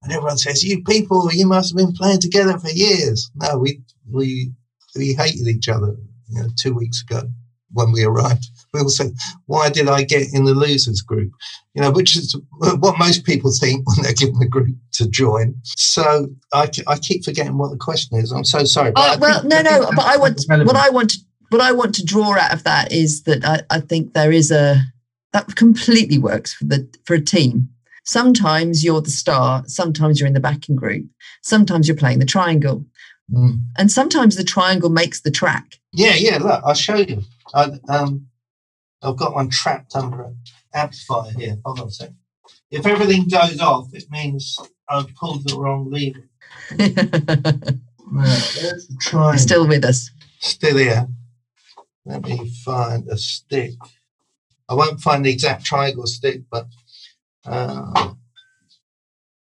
and 0.04 0.12
everyone 0.12 0.38
says, 0.38 0.64
"You 0.64 0.84
people, 0.84 1.30
you 1.34 1.48
must 1.48 1.72
have 1.72 1.78
been 1.78 1.96
playing 1.96 2.20
together 2.20 2.58
for 2.60 2.70
years." 2.70 3.32
No, 3.36 3.58
we 3.58 3.82
we 4.12 4.52
we 4.96 5.14
hated 5.14 5.48
each 5.48 5.70
other. 5.70 5.96
You 6.30 6.42
know, 6.42 6.50
two 6.58 6.74
weeks 6.74 7.04
ago 7.04 7.24
when 7.74 7.92
we 7.92 8.04
arrived. 8.04 8.46
We 8.74 8.80
all 8.80 8.90
said, 8.90 9.14
"Why 9.46 9.70
did 9.70 9.88
I 9.88 10.04
get 10.04 10.34
in 10.34 10.46
the 10.46 10.54
losers 10.54 11.02
group?" 11.02 11.32
You 11.74 11.82
know, 11.82 11.92
which 11.92 12.16
is 12.16 12.36
what 12.60 12.98
most 12.98 13.26
people 13.26 13.52
think 13.52 13.88
when 13.88 14.04
they're 14.04 14.14
given 14.14 14.42
a 14.42 14.48
group 14.48 14.76
to 14.94 15.08
join. 15.08 15.56
So 15.64 16.28
I, 16.54 16.70
I 16.88 16.98
keep 16.98 17.24
forgetting 17.26 17.58
what 17.58 17.72
the 17.72 17.78
question 17.78 18.18
is. 18.18 18.32
I'm 18.32 18.46
so 18.46 18.64
sorry. 18.64 18.92
Oh, 18.96 19.18
well, 19.20 19.42
think, 19.42 19.54
no, 19.54 19.62
no, 19.62 19.90
but 19.96 20.06
I 20.06 20.18
want 20.18 20.40
relevant. 20.48 20.68
what 20.68 20.78
I 20.78 20.90
want 20.90 21.12
to, 21.12 21.20
what 21.50 21.62
I 21.62 21.72
want 21.72 21.96
to 21.96 22.06
draw 22.06 22.38
out 22.38 22.54
of 22.54 22.64
that 22.64 22.92
is 22.92 23.24
that 23.24 23.46
I, 23.46 23.62
I 23.70 23.80
think 23.80 24.14
there 24.14 24.32
is 24.32 24.52
a 24.52 24.82
that 25.34 25.56
completely 25.56 26.18
works 26.18 26.54
for 26.54 26.66
the 26.66 26.88
for 27.06 27.16
a 27.16 27.22
team. 27.22 27.70
Sometimes 28.06 28.84
you're 28.84 29.02
the 29.02 29.10
star, 29.10 29.64
sometimes 29.66 30.20
you're 30.20 30.28
in 30.28 30.34
the 30.34 30.40
backing 30.40 30.76
group, 30.76 31.06
sometimes 31.42 31.88
you're 31.88 31.98
playing 31.98 32.20
the 32.20 32.26
triangle. 32.26 32.86
Mm. 33.32 33.60
And 33.78 33.92
sometimes 33.92 34.36
the 34.36 34.44
triangle 34.44 34.90
makes 34.90 35.22
the 35.22 35.32
track. 35.32 35.80
Yeah, 35.94 36.16
yeah. 36.16 36.38
Look, 36.40 36.62
I'll 36.66 36.74
show 36.74 36.98
you. 36.98 37.24
I, 37.54 37.72
um, 37.90 38.28
I've 39.02 39.18
got 39.18 39.34
one 39.34 39.50
trapped 39.50 39.96
under 39.96 40.24
an 40.24 40.38
amplifier 40.74 41.32
here. 41.38 41.58
Hold 41.66 41.80
on 41.80 41.88
a 41.88 41.92
second. 41.92 42.18
If 42.72 42.86
everything 42.86 43.28
goes 43.28 43.60
off, 43.60 43.94
it 43.94 44.06
means 44.10 44.58
I've 44.90 45.14
pulled 45.16 45.48
the 45.48 45.58
wrong 45.58 45.92
lever. 45.92 46.28
try. 49.02 49.36
Still 49.36 49.68
with 49.68 49.86
us. 49.86 50.10
Still 50.40 50.78
here. 50.78 51.08
Let 52.06 52.24
me 52.24 52.50
find 52.66 53.08
a 53.10 53.18
stick. 53.18 53.74
I 54.68 54.74
won't 54.74 55.00
find 55.00 55.26
the 55.26 55.32
exact 55.32 55.66
triangle 55.66 56.08
stick, 56.08 56.42
but 56.52 56.68
uh, 57.46 58.14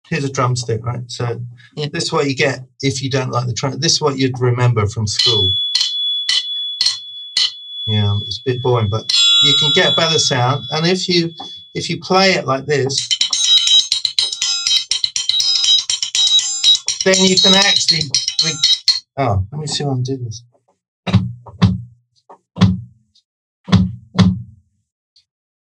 here's 0.09 0.24
a 0.24 0.33
drumstick, 0.33 0.85
right? 0.85 1.11
So 1.11 1.40
yeah. 1.77 1.87
this 1.92 2.05
is 2.05 2.12
what 2.12 2.27
you 2.27 2.35
get 2.35 2.61
if 2.81 3.03
you 3.03 3.11
don't 3.11 3.31
like 3.31 3.46
the 3.46 3.55
triangle. 3.55 3.81
This 3.81 3.94
is 3.94 4.01
what 4.01 4.18
you'd 4.18 4.40
remember 4.40 4.87
from 4.87 5.07
school. 5.07 5.53
Yeah, 8.18 8.26
it's 8.26 8.38
a 8.38 8.42
bit 8.44 8.62
boring, 8.62 8.88
but 8.88 9.11
you 9.42 9.54
can 9.59 9.72
get 9.74 9.96
better 9.96 10.18
sound. 10.18 10.64
And 10.70 10.87
if 10.87 11.09
you 11.09 11.33
if 11.74 11.88
you 11.88 12.00
play 12.00 12.33
it 12.33 12.46
like 12.46 12.66
this, 12.66 13.09
then 17.04 17.14
you 17.24 17.37
can 17.37 17.54
actually. 17.54 18.00
Oh, 19.16 19.46
let 19.52 19.61
me 19.61 19.66
see 19.66 19.85
how 19.85 19.90
I'm 19.90 20.02
doing 20.02 20.24
this. 20.24 20.42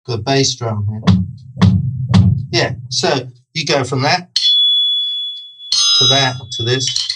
The 0.06 0.18
bass 0.18 0.54
drum 0.56 0.86
here. 0.88 1.02
Yeah, 2.50 2.74
so 2.88 3.28
you 3.54 3.64
go 3.64 3.84
from 3.84 4.02
that 4.02 4.34
to 5.98 6.08
that 6.08 6.34
to 6.52 6.64
this. 6.64 7.09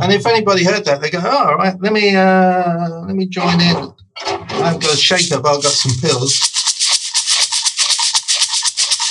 And 0.00 0.12
if 0.12 0.26
anybody 0.26 0.64
heard 0.64 0.84
that, 0.84 1.00
they 1.00 1.10
go, 1.10 1.20
oh, 1.22 1.48
all 1.48 1.56
right, 1.56 1.74
let 1.80 1.92
me 1.92 2.14
uh, 2.14 3.00
let 3.06 3.16
me 3.16 3.26
join 3.26 3.60
in. 3.60 3.92
I've 4.26 4.80
got 4.80 4.94
a 4.94 4.96
shake 4.96 5.32
up, 5.32 5.46
I've 5.46 5.62
got 5.62 5.72
some 5.72 5.92
pills. 6.00 6.38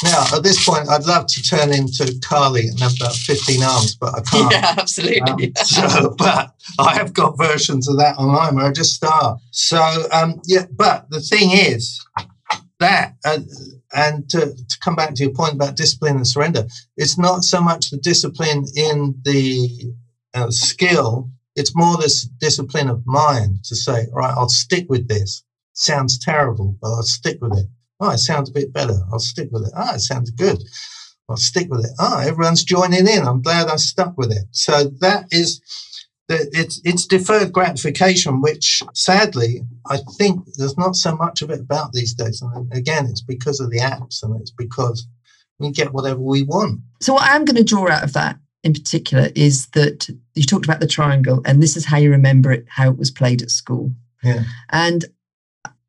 Now, 0.03 0.25
at 0.35 0.43
this 0.43 0.63
point, 0.63 0.89
I'd 0.89 1.05
love 1.05 1.25
to 1.25 1.41
turn 1.41 1.73
into 1.73 2.19
Kali 2.23 2.67
and 2.67 2.79
have 2.79 2.93
about 2.99 3.15
15 3.15 3.63
arms, 3.63 3.95
but 3.95 4.13
I 4.13 4.21
can't. 4.21 4.51
Yeah, 4.51 4.75
absolutely. 4.77 5.21
Um, 5.21 5.39
so, 5.55 6.15
but 6.17 6.53
I 6.79 6.93
have 6.93 7.13
got 7.13 7.37
versions 7.37 7.87
of 7.87 7.97
that 7.97 8.17
online 8.17 8.55
where 8.55 8.65
I 8.65 8.71
just 8.71 8.93
start. 8.93 9.39
So, 9.51 9.81
um, 10.11 10.39
yeah, 10.45 10.65
but 10.71 11.09
the 11.09 11.19
thing 11.19 11.51
is 11.51 12.05
that, 12.79 13.15
uh, 13.25 13.39
and 13.95 14.29
to, 14.29 14.53
to 14.53 14.79
come 14.83 14.95
back 14.95 15.15
to 15.15 15.23
your 15.23 15.33
point 15.33 15.53
about 15.53 15.75
discipline 15.75 16.17
and 16.17 16.27
surrender, 16.27 16.67
it's 16.95 17.17
not 17.17 17.43
so 17.43 17.59
much 17.59 17.89
the 17.89 17.97
discipline 17.97 18.65
in 18.75 19.19
the 19.23 19.93
uh, 20.37 20.51
skill, 20.51 21.29
it's 21.55 21.75
more 21.75 21.97
this 21.97 22.23
discipline 22.23 22.89
of 22.89 23.05
mind 23.05 23.63
to 23.65 23.75
say, 23.75 24.07
right, 24.13 24.33
I'll 24.35 24.49
stick 24.49 24.85
with 24.89 25.07
this. 25.07 25.43
Sounds 25.73 26.19
terrible, 26.19 26.77
but 26.81 26.89
I'll 26.89 27.03
stick 27.03 27.39
with 27.41 27.57
it. 27.57 27.65
Oh, 27.99 28.11
it 28.11 28.19
sounds 28.19 28.49
a 28.49 28.53
bit 28.53 28.73
better. 28.73 28.97
I'll 29.11 29.19
stick 29.19 29.49
with 29.51 29.63
it. 29.63 29.73
Ah, 29.75 29.89
oh, 29.91 29.95
it 29.95 29.99
sounds 29.99 30.29
good. 30.31 30.59
I'll 31.29 31.37
stick 31.37 31.67
with 31.69 31.85
it. 31.85 31.91
Ah, 31.99 32.17
oh, 32.17 32.27
everyone's 32.27 32.63
joining 32.63 33.07
in. 33.07 33.27
I'm 33.27 33.41
glad 33.41 33.67
I 33.67 33.75
stuck 33.77 34.17
with 34.17 34.31
it. 34.31 34.45
So 34.51 34.85
that 35.01 35.25
is 35.31 35.61
it's 36.29 36.81
it's 36.83 37.07
deferred 37.07 37.53
gratification, 37.53 38.41
which 38.41 38.83
sadly 38.93 39.61
I 39.89 39.97
think 40.17 40.45
there's 40.57 40.77
not 40.77 40.95
so 40.95 41.15
much 41.15 41.41
of 41.41 41.49
it 41.49 41.61
about 41.61 41.93
these 41.93 42.13
days. 42.13 42.41
And 42.41 42.71
again, 42.73 43.05
it's 43.05 43.21
because 43.21 43.59
of 43.59 43.71
the 43.71 43.79
apps, 43.79 44.23
and 44.23 44.39
it's 44.39 44.51
because 44.51 45.07
we 45.59 45.71
get 45.71 45.93
whatever 45.93 46.19
we 46.19 46.43
want. 46.43 46.81
So 47.01 47.13
what 47.13 47.29
I'm 47.29 47.45
going 47.45 47.55
to 47.55 47.63
draw 47.63 47.89
out 47.89 48.03
of 48.03 48.13
that 48.13 48.37
in 48.63 48.73
particular 48.73 49.29
is 49.35 49.67
that 49.67 50.09
you 50.35 50.43
talked 50.43 50.65
about 50.65 50.79
the 50.79 50.87
triangle, 50.87 51.41
and 51.45 51.61
this 51.61 51.77
is 51.77 51.85
how 51.85 51.97
you 51.97 52.11
remember 52.11 52.51
it, 52.51 52.65
how 52.67 52.89
it 52.89 52.97
was 52.97 53.11
played 53.11 53.41
at 53.41 53.51
school. 53.51 53.91
Yeah. 54.23 54.43
And 54.69 55.05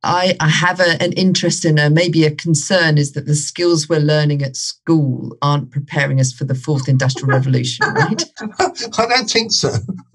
I, 0.05 0.37
I 0.39 0.49
have 0.49 0.79
a, 0.79 1.03
an 1.03 1.13
interest 1.15 1.65
in 1.65 1.77
a 1.79 1.91
maybe 1.91 2.25
a 2.25 2.31
concern 2.31 2.99
is 2.99 3.13
that 3.13 3.27
the 3.27 3.35
skills 3.35 3.89
we're 3.89 3.99
learning 3.99 4.43
at 4.43 4.55
school 4.55 5.37
aren't 5.43 5.73
preparing 5.73 6.21
us 6.21 6.33
for 6.33 6.45
the 6.45 6.55
fourth 6.55 6.89
industrial 6.89 7.29
revolution, 7.29 7.85
right? 7.95 8.23
I 8.61 9.07
don't 9.07 9.29
think 9.29 9.51
so. 9.51 9.75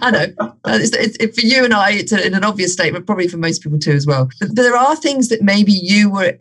I 0.00 0.10
know. 0.10 0.26
Uh, 0.38 0.78
it's, 0.80 0.96
it's, 0.96 1.16
it, 1.20 1.34
for 1.34 1.42
you 1.42 1.64
and 1.64 1.74
I, 1.74 1.92
it's 1.92 2.12
a, 2.12 2.24
an 2.24 2.44
obvious 2.44 2.72
statement, 2.72 3.04
probably 3.04 3.28
for 3.28 3.36
most 3.36 3.62
people 3.62 3.78
too 3.78 3.92
as 3.92 4.06
well. 4.06 4.30
But 4.40 4.56
there 4.56 4.76
are 4.76 4.96
things 4.96 5.28
that 5.28 5.42
maybe 5.42 5.72
you 5.72 6.10
were, 6.10 6.38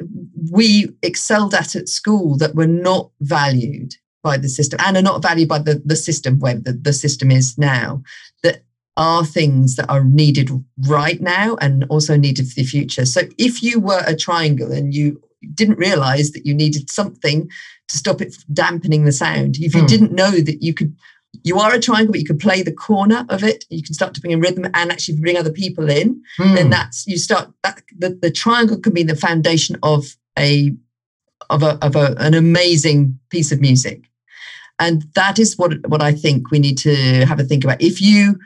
we 0.50 0.90
excelled 1.02 1.54
at 1.54 1.76
at 1.76 1.90
school 1.90 2.38
that 2.38 2.56
were 2.56 2.68
not 2.68 3.10
valued 3.20 3.96
by 4.24 4.38
the 4.38 4.50
system 4.50 4.80
and 4.82 4.98
are 4.98 5.04
not 5.04 5.22
valued 5.22 5.50
by 5.50 5.60
the, 5.60 5.82
the 5.86 5.96
system 5.96 6.40
where 6.40 6.56
the, 6.56 6.74
the 6.74 6.94
system 6.94 7.30
is 7.30 7.58
now 7.58 8.02
that 8.42 8.64
are 8.96 9.26
things 9.26 9.76
that 9.76 9.90
are 9.90 10.04
needed 10.04 10.50
right 10.88 11.22
now 11.22 11.56
and 11.62 11.84
also 11.90 12.16
needed 12.16 12.48
for 12.48 12.56
the 12.56 12.64
future. 12.64 13.06
So 13.06 13.22
if 13.38 13.62
you 13.62 13.80
were 13.80 14.04
a 14.06 14.16
triangle 14.16 14.72
and 14.72 14.94
you 14.94 15.22
didn't 15.54 15.78
realize 15.78 16.32
that 16.32 16.46
you 16.46 16.54
needed 16.54 16.90
something 16.90 17.50
to 17.88 17.98
stop 17.98 18.22
it 18.22 18.36
dampening 18.54 19.06
the 19.06 19.12
sound, 19.12 19.58
if 19.58 19.76
you 19.76 19.82
hmm. 19.82 19.88
didn't 19.88 20.14
know 20.14 20.32
that 20.32 20.64
you 20.64 20.74
could 20.74 20.96
you 21.44 21.58
are 21.58 21.74
a 21.74 21.80
triangle, 21.80 22.12
but 22.12 22.20
you 22.20 22.28
can 22.28 22.38
play 22.38 22.62
the 22.62 22.72
corner 22.72 23.26
of 23.30 23.44
it. 23.44 23.66
You 23.70 23.82
can 23.82 23.96
start 23.96 24.14
to 24.14 24.22
bring 24.22 24.32
in 24.32 24.40
rhythm 24.40 24.66
and 24.66 24.92
actually 24.92 25.20
bring 25.20 25.36
other 25.36 25.52
people 25.52 25.90
in. 25.90 26.22
Hmm. 26.38 26.54
Then 26.54 26.70
that's 26.70 27.08
you 27.08 27.18
start 27.18 27.52
that 27.64 27.82
the, 27.98 28.10
the 28.10 28.32
triangle 28.32 28.80
can 28.80 28.94
be 28.94 29.02
the 29.02 29.16
foundation 29.16 29.78
of 29.82 30.16
a 30.38 30.72
of 31.50 31.64
a 31.64 31.84
of 31.84 31.96
a, 31.96 32.16
an 32.20 32.36
amazing 32.36 33.20
piece 33.30 33.52
of 33.52 33.60
music. 33.60 34.04
And 34.80 35.04
that 35.16 35.40
is 35.40 35.58
what 35.58 35.88
what 35.88 36.02
I 36.02 36.14
think 36.14 36.52
we 36.52 36.60
need 36.60 36.78
to 36.80 37.26
have 37.26 37.40
a 37.40 37.44
think 37.44 37.64
about. 37.64 37.82
If 37.82 38.02
you 38.02 38.40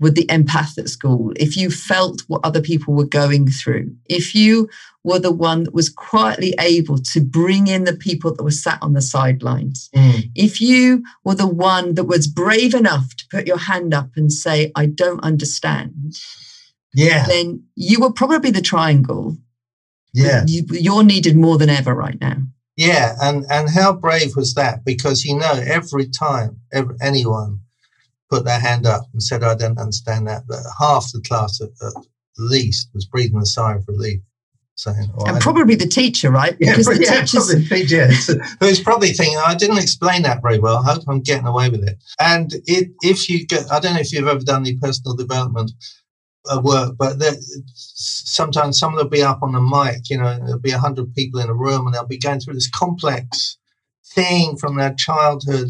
were 0.00 0.10
the 0.10 0.26
empath 0.26 0.78
at 0.78 0.88
school, 0.88 1.32
if 1.36 1.56
you 1.56 1.70
felt 1.70 2.22
what 2.28 2.40
other 2.44 2.60
people 2.60 2.94
were 2.94 3.06
going 3.06 3.48
through, 3.48 3.92
if 4.08 4.34
you 4.34 4.68
were 5.02 5.18
the 5.18 5.32
one 5.32 5.64
that 5.64 5.74
was 5.74 5.88
quietly 5.88 6.54
able 6.60 6.98
to 6.98 7.20
bring 7.20 7.66
in 7.66 7.84
the 7.84 7.96
people 7.96 8.32
that 8.34 8.44
were 8.44 8.50
sat 8.50 8.78
on 8.80 8.92
the 8.92 9.02
sidelines, 9.02 9.88
mm. 9.94 10.30
if 10.34 10.60
you 10.60 11.02
were 11.24 11.34
the 11.34 11.48
one 11.48 11.94
that 11.94 12.04
was 12.04 12.26
brave 12.26 12.74
enough 12.74 13.16
to 13.16 13.24
put 13.30 13.46
your 13.46 13.58
hand 13.58 13.92
up 13.92 14.10
and 14.16 14.32
say, 14.32 14.70
I 14.76 14.86
don't 14.86 15.22
understand, 15.24 16.14
yeah, 16.94 17.26
then 17.26 17.64
you 17.74 18.00
were 18.00 18.12
probably 18.12 18.50
the 18.50 18.62
triangle. 18.62 19.36
Yeah. 20.14 20.44
You, 20.46 20.64
you're 20.70 21.04
needed 21.04 21.36
more 21.36 21.58
than 21.58 21.70
ever 21.70 21.94
right 21.94 22.20
now. 22.20 22.38
Yeah, 22.78 23.16
and 23.20 23.44
and 23.50 23.68
how 23.68 23.92
brave 23.92 24.36
was 24.36 24.54
that? 24.54 24.84
Because 24.84 25.24
you 25.24 25.36
know, 25.36 25.54
every 25.66 26.08
time 26.08 26.60
every, 26.72 26.94
anyone 27.02 27.58
put 28.30 28.44
their 28.44 28.60
hand 28.60 28.86
up 28.86 29.02
and 29.12 29.20
said, 29.20 29.42
"I 29.42 29.56
don't 29.56 29.80
understand 29.80 30.28
that," 30.28 30.44
but 30.46 30.60
half 30.78 31.10
the 31.12 31.20
class 31.22 31.60
at, 31.60 31.70
at 31.84 32.04
least 32.38 32.88
was 32.94 33.04
breathing 33.04 33.40
a 33.40 33.46
sigh 33.46 33.74
of 33.74 33.88
relief. 33.88 34.20
saying, 34.78 35.10
oh, 35.18 35.26
and 35.26 35.40
probably 35.40 35.74
the 35.74 35.86
teacher, 35.86 36.30
right? 36.30 36.56
Because 36.58 36.86
the 36.86 37.02
yeah, 37.02 37.20
teachers... 37.20 37.46
probably 37.46 37.62
the 37.62 37.68
teacher. 37.68 38.12
So, 38.12 38.34
who's 38.60 38.80
probably 38.80 39.12
thinking, 39.12 39.38
I 39.38 39.54
didn't 39.54 39.78
explain 39.78 40.22
that 40.22 40.40
very 40.40 40.58
well. 40.58 40.78
I 40.78 40.92
hope 40.94 41.02
I'm 41.08 41.20
getting 41.20 41.46
away 41.46 41.68
with 41.68 41.82
it. 41.82 41.96
And 42.20 42.52
it, 42.66 42.90
if 43.02 43.28
you 43.28 43.44
get, 43.46 43.70
I 43.72 43.80
don't 43.80 43.94
know 43.94 44.00
if 44.00 44.12
you've 44.12 44.28
ever 44.28 44.40
done 44.40 44.62
any 44.62 44.76
personal 44.76 45.16
development 45.16 45.72
work, 46.62 46.94
but 46.98 47.18
sometimes 47.74 48.78
someone 48.78 49.02
will 49.02 49.10
be 49.10 49.22
up 49.22 49.42
on 49.42 49.52
the 49.52 49.60
mic, 49.60 50.08
you 50.10 50.18
know, 50.18 50.38
there'll 50.38 50.58
be 50.58 50.70
a 50.70 50.78
hundred 50.78 51.14
people 51.14 51.40
in 51.40 51.48
a 51.48 51.54
room 51.54 51.86
and 51.86 51.94
they'll 51.94 52.06
be 52.06 52.18
going 52.18 52.40
through 52.40 52.54
this 52.54 52.70
complex 52.70 53.58
thing 54.14 54.56
from 54.56 54.76
their 54.76 54.94
childhood. 54.94 55.68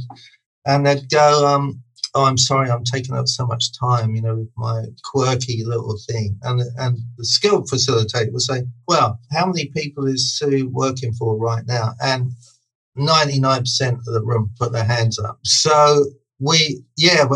And 0.67 0.87
they'd 0.87 1.11
go, 1.11 1.47
um, 1.47 1.83
oh, 2.15 2.25
I'm 2.25 2.39
sorry, 2.39 2.71
I'm 2.71 2.85
taking 2.85 3.15
up 3.15 3.29
so 3.29 3.47
much 3.47 3.79
time, 3.79 4.15
you 4.15 4.23
know, 4.23 4.37
with 4.37 4.51
my 4.57 4.85
quirky 5.05 5.65
little 5.65 5.99
thing. 6.09 6.39
And 6.43 6.61
and 6.77 6.99
the 7.17 7.25
skill 7.25 7.63
facilitator 7.63 8.33
will 8.33 8.41
say, 8.41 8.65
well, 8.87 9.19
how 9.33 9.47
many 9.47 9.67
people 9.67 10.07
is 10.07 10.37
Sue 10.37 10.69
working 10.69 11.13
for 11.13 11.37
right 11.37 11.65
now? 11.67 11.95
And 12.03 12.33
99% 12.99 13.93
of 13.93 14.05
the 14.05 14.23
room 14.25 14.51
put 14.59 14.73
their 14.73 14.85
hands 14.85 15.19
up. 15.19 15.39
So 15.45 16.05
we, 16.41 16.83
yeah, 16.97 17.27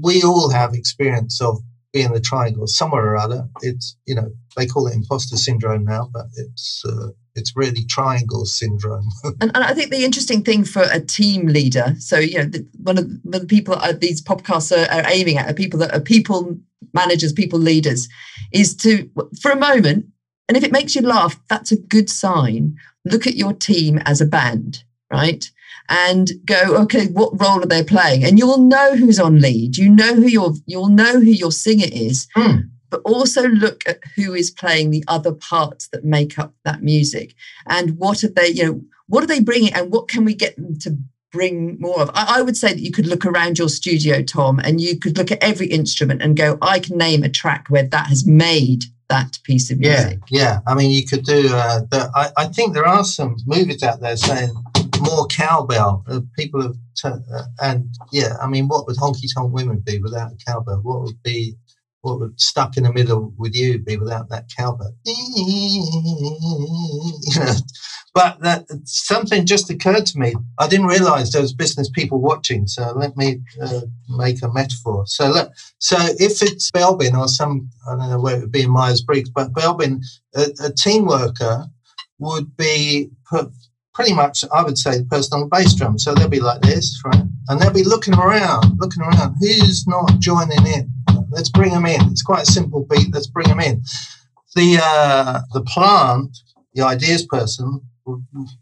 we 0.00 0.22
all 0.22 0.50
have 0.50 0.74
experience 0.74 1.40
of 1.40 1.58
being 1.92 2.12
the 2.12 2.20
triangle 2.20 2.66
somewhere 2.66 3.04
or 3.04 3.16
other. 3.16 3.48
It's, 3.62 3.96
you 4.06 4.14
know, 4.14 4.30
they 4.56 4.66
call 4.66 4.86
it 4.86 4.94
imposter 4.94 5.36
syndrome 5.36 5.84
now, 5.84 6.10
but 6.12 6.26
it's, 6.36 6.82
uh, 6.86 7.08
it's 7.34 7.56
really 7.56 7.84
triangle 7.86 8.44
syndrome. 8.44 9.08
and, 9.24 9.50
and, 9.54 9.64
I 9.64 9.72
think 9.72 9.90
the 9.90 10.04
interesting 10.04 10.42
thing 10.42 10.64
for 10.64 10.82
a 10.90 11.00
team 11.00 11.46
leader, 11.46 11.94
so 11.98 12.18
you 12.18 12.38
know, 12.38 12.44
the, 12.44 12.66
one, 12.82 12.98
of 12.98 13.08
the, 13.08 13.38
the 13.38 13.46
people 13.46 13.76
these 13.98 14.22
podcasts 14.22 14.76
are, 14.76 14.90
are, 14.92 15.08
aiming 15.08 15.38
at 15.38 15.50
are 15.50 15.54
people 15.54 15.78
that 15.80 15.94
are 15.94 16.00
people 16.00 16.58
managers, 16.92 17.32
people 17.32 17.58
leaders, 17.58 18.08
is 18.52 18.74
to 18.76 19.08
for 19.40 19.50
a 19.50 19.56
moment, 19.56 20.06
and 20.48 20.56
if 20.56 20.64
it 20.64 20.72
makes 20.72 20.94
you 20.94 21.02
laugh, 21.02 21.40
that's 21.48 21.72
a 21.72 21.76
good 21.76 22.10
sign. 22.10 22.76
Look 23.04 23.26
at 23.26 23.36
your 23.36 23.52
team 23.52 23.98
as 23.98 24.20
a 24.20 24.26
band, 24.26 24.82
right? 25.10 25.48
And 25.88 26.30
go, 26.44 26.76
okay, 26.82 27.06
what 27.06 27.40
role 27.40 27.62
are 27.62 27.66
they 27.66 27.82
playing? 27.82 28.24
And 28.24 28.38
you'll 28.38 28.58
know 28.58 28.94
who's 28.94 29.18
on 29.18 29.40
lead. 29.40 29.78
You 29.78 29.88
know 29.88 30.14
who 30.14 30.26
your 30.26 30.52
you'll 30.66 30.90
know 30.90 31.14
who 31.14 31.30
your 31.30 31.52
singer 31.52 31.86
is. 31.90 32.26
Mm 32.36 32.70
but 32.90 33.00
also 33.04 33.42
look 33.48 33.82
at 33.86 34.00
who 34.16 34.34
is 34.34 34.50
playing 34.50 34.90
the 34.90 35.04
other 35.08 35.32
parts 35.32 35.88
that 35.88 36.04
make 36.04 36.38
up 36.38 36.54
that 36.64 36.82
music 36.82 37.34
and 37.66 37.98
what 37.98 38.24
are 38.24 38.28
they 38.28 38.48
you 38.48 38.64
know 38.64 38.80
what 39.06 39.24
are 39.24 39.26
they 39.28 39.40
bringing 39.40 39.72
and 39.74 39.90
what 39.90 40.08
can 40.08 40.24
we 40.24 40.34
get 40.34 40.56
them 40.56 40.78
to 40.78 40.96
bring 41.30 41.78
more 41.78 42.00
of 42.00 42.10
I, 42.14 42.38
I, 42.38 42.42
would 42.42 42.56
say 42.56 42.72
that 42.72 42.80
you 42.80 42.90
could 42.90 43.06
look 43.06 43.26
around 43.26 43.58
your 43.58 43.68
studio 43.68 44.22
tom 44.22 44.58
and 44.60 44.80
you 44.80 44.98
could 44.98 45.18
look 45.18 45.30
at 45.30 45.42
every 45.42 45.66
instrument 45.66 46.22
and 46.22 46.36
go 46.36 46.56
i 46.62 46.78
can 46.78 46.96
name 46.96 47.22
a 47.22 47.28
track 47.28 47.66
where 47.68 47.86
that 47.86 48.06
has 48.06 48.26
made 48.26 48.84
that 49.08 49.38
piece 49.44 49.70
of 49.70 49.78
music 49.78 50.18
yeah 50.30 50.40
yeah 50.40 50.60
i 50.66 50.74
mean 50.74 50.90
you 50.90 51.04
could 51.04 51.24
do 51.24 51.48
uh, 51.52 51.80
the, 51.90 52.10
I, 52.14 52.30
I 52.36 52.46
think 52.46 52.74
there 52.74 52.86
are 52.86 53.04
some 53.04 53.36
movies 53.46 53.82
out 53.82 54.00
there 54.00 54.16
saying 54.16 54.54
more 55.00 55.26
cowbell 55.26 56.04
uh, 56.08 56.20
people 56.36 56.62
have 56.62 56.74
t- 56.96 57.08
uh, 57.08 57.44
and 57.60 57.94
yeah 58.12 58.36
i 58.42 58.46
mean 58.46 58.68
what 58.68 58.86
would 58.86 58.96
honky 58.96 59.32
tonk 59.32 59.52
women 59.52 59.82
be 59.84 60.00
without 60.00 60.32
a 60.32 60.36
cowbell 60.46 60.80
what 60.82 61.02
would 61.02 61.22
be 61.22 61.56
what 62.02 62.20
would 62.20 62.40
stuck 62.40 62.76
in 62.76 62.84
the 62.84 62.92
middle 62.92 63.32
with 63.36 63.54
you 63.54 63.78
be 63.78 63.96
without 63.96 64.28
that 64.28 64.44
cowbell? 64.56 64.94
but 68.14 68.40
that 68.40 68.66
something 68.84 69.46
just 69.46 69.70
occurred 69.70 70.06
to 70.06 70.18
me. 70.18 70.34
I 70.58 70.68
didn't 70.68 70.86
realize 70.86 71.30
there 71.30 71.42
was 71.42 71.52
business 71.52 71.90
people 71.90 72.20
watching. 72.20 72.66
So 72.66 72.92
let 72.94 73.16
me 73.16 73.40
uh, 73.60 73.80
make 74.08 74.42
a 74.42 74.52
metaphor. 74.52 75.06
So 75.06 75.30
look, 75.30 75.52
so 75.78 75.96
if 76.18 76.42
it's 76.42 76.70
Belbin 76.70 77.18
or 77.18 77.28
some, 77.28 77.68
I 77.88 77.96
don't 77.96 78.10
know 78.10 78.20
where 78.20 78.36
it 78.36 78.40
would 78.40 78.52
be 78.52 78.62
in 78.62 78.70
Myers 78.70 79.02
Briggs, 79.02 79.30
but 79.30 79.52
Belbin, 79.52 80.02
a, 80.34 80.46
a 80.64 80.72
team 80.72 81.06
worker 81.06 81.66
would 82.18 82.56
be 82.56 83.10
put 83.28 83.52
pretty 83.98 84.14
much, 84.14 84.44
I 84.54 84.62
would 84.62 84.78
say, 84.78 84.98
the 84.98 85.04
person 85.06 85.34
on 85.34 85.40
the 85.40 85.46
bass 85.48 85.74
drum. 85.74 85.98
So 85.98 86.14
they'll 86.14 86.28
be 86.28 86.38
like 86.38 86.60
this, 86.60 87.02
right? 87.04 87.24
And 87.48 87.60
they'll 87.60 87.72
be 87.72 87.82
looking 87.82 88.14
around, 88.14 88.78
looking 88.78 89.02
around. 89.02 89.34
Who's 89.40 89.88
not 89.88 90.20
joining 90.20 90.64
in? 90.68 90.88
Let's 91.30 91.50
bring 91.50 91.72
them 91.72 91.84
in. 91.84 92.00
It's 92.02 92.22
quite 92.22 92.44
a 92.44 92.52
simple 92.52 92.86
beat. 92.88 93.12
Let's 93.12 93.26
bring 93.26 93.48
them 93.48 93.58
in. 93.58 93.82
The 94.54 94.78
uh, 94.80 95.40
the 95.52 95.62
plant, 95.62 96.38
the 96.74 96.82
ideas 96.82 97.26
person, 97.26 97.80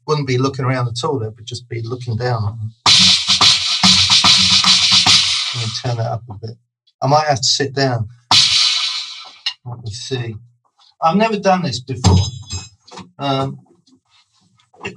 wouldn't 0.06 0.26
be 0.26 0.38
looking 0.38 0.64
around 0.64 0.88
at 0.88 1.04
all. 1.04 1.18
They 1.18 1.28
would 1.28 1.44
just 1.44 1.68
be 1.68 1.82
looking 1.82 2.16
down. 2.16 2.72
Let 5.54 5.62
me 5.62 5.70
turn 5.84 5.96
that 5.98 6.12
up 6.12 6.22
a 6.30 6.34
bit. 6.40 6.56
I 7.02 7.08
might 7.08 7.26
have 7.26 7.42
to 7.42 7.44
sit 7.44 7.74
down. 7.74 8.08
Let 9.66 9.84
me 9.84 9.90
see. 9.90 10.34
I've 11.02 11.16
never 11.18 11.38
done 11.38 11.62
this 11.62 11.80
before. 11.80 12.24
Um, 13.18 13.65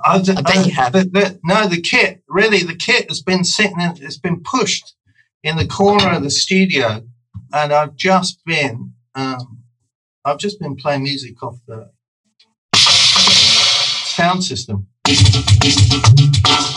I, 0.06 0.16
I 0.16 0.42
bet 0.42 0.66
you 0.66 0.74
have. 0.74 0.94
The, 0.94 1.04
the, 1.04 1.40
no, 1.44 1.68
the 1.68 1.82
kit, 1.82 2.22
really, 2.28 2.64
the 2.64 2.76
kit 2.76 3.10
has 3.10 3.22
been 3.22 3.44
sitting, 3.44 3.80
in, 3.80 3.94
it's 4.02 4.18
been 4.18 4.42
pushed 4.42 4.96
in 5.44 5.58
the 5.58 5.68
corner 5.68 6.10
of 6.10 6.24
the 6.24 6.30
studio 6.30 7.04
and 7.54 7.74
I've 7.74 7.96
just 7.96 8.44
been 8.46 8.94
um, 9.16 9.60
I've 10.26 10.38
just 10.38 10.60
been 10.60 10.76
playing 10.76 11.04
music 11.04 11.42
off 11.42 11.60
the 11.68 11.92
sound 12.76 14.44
system. 14.44 14.88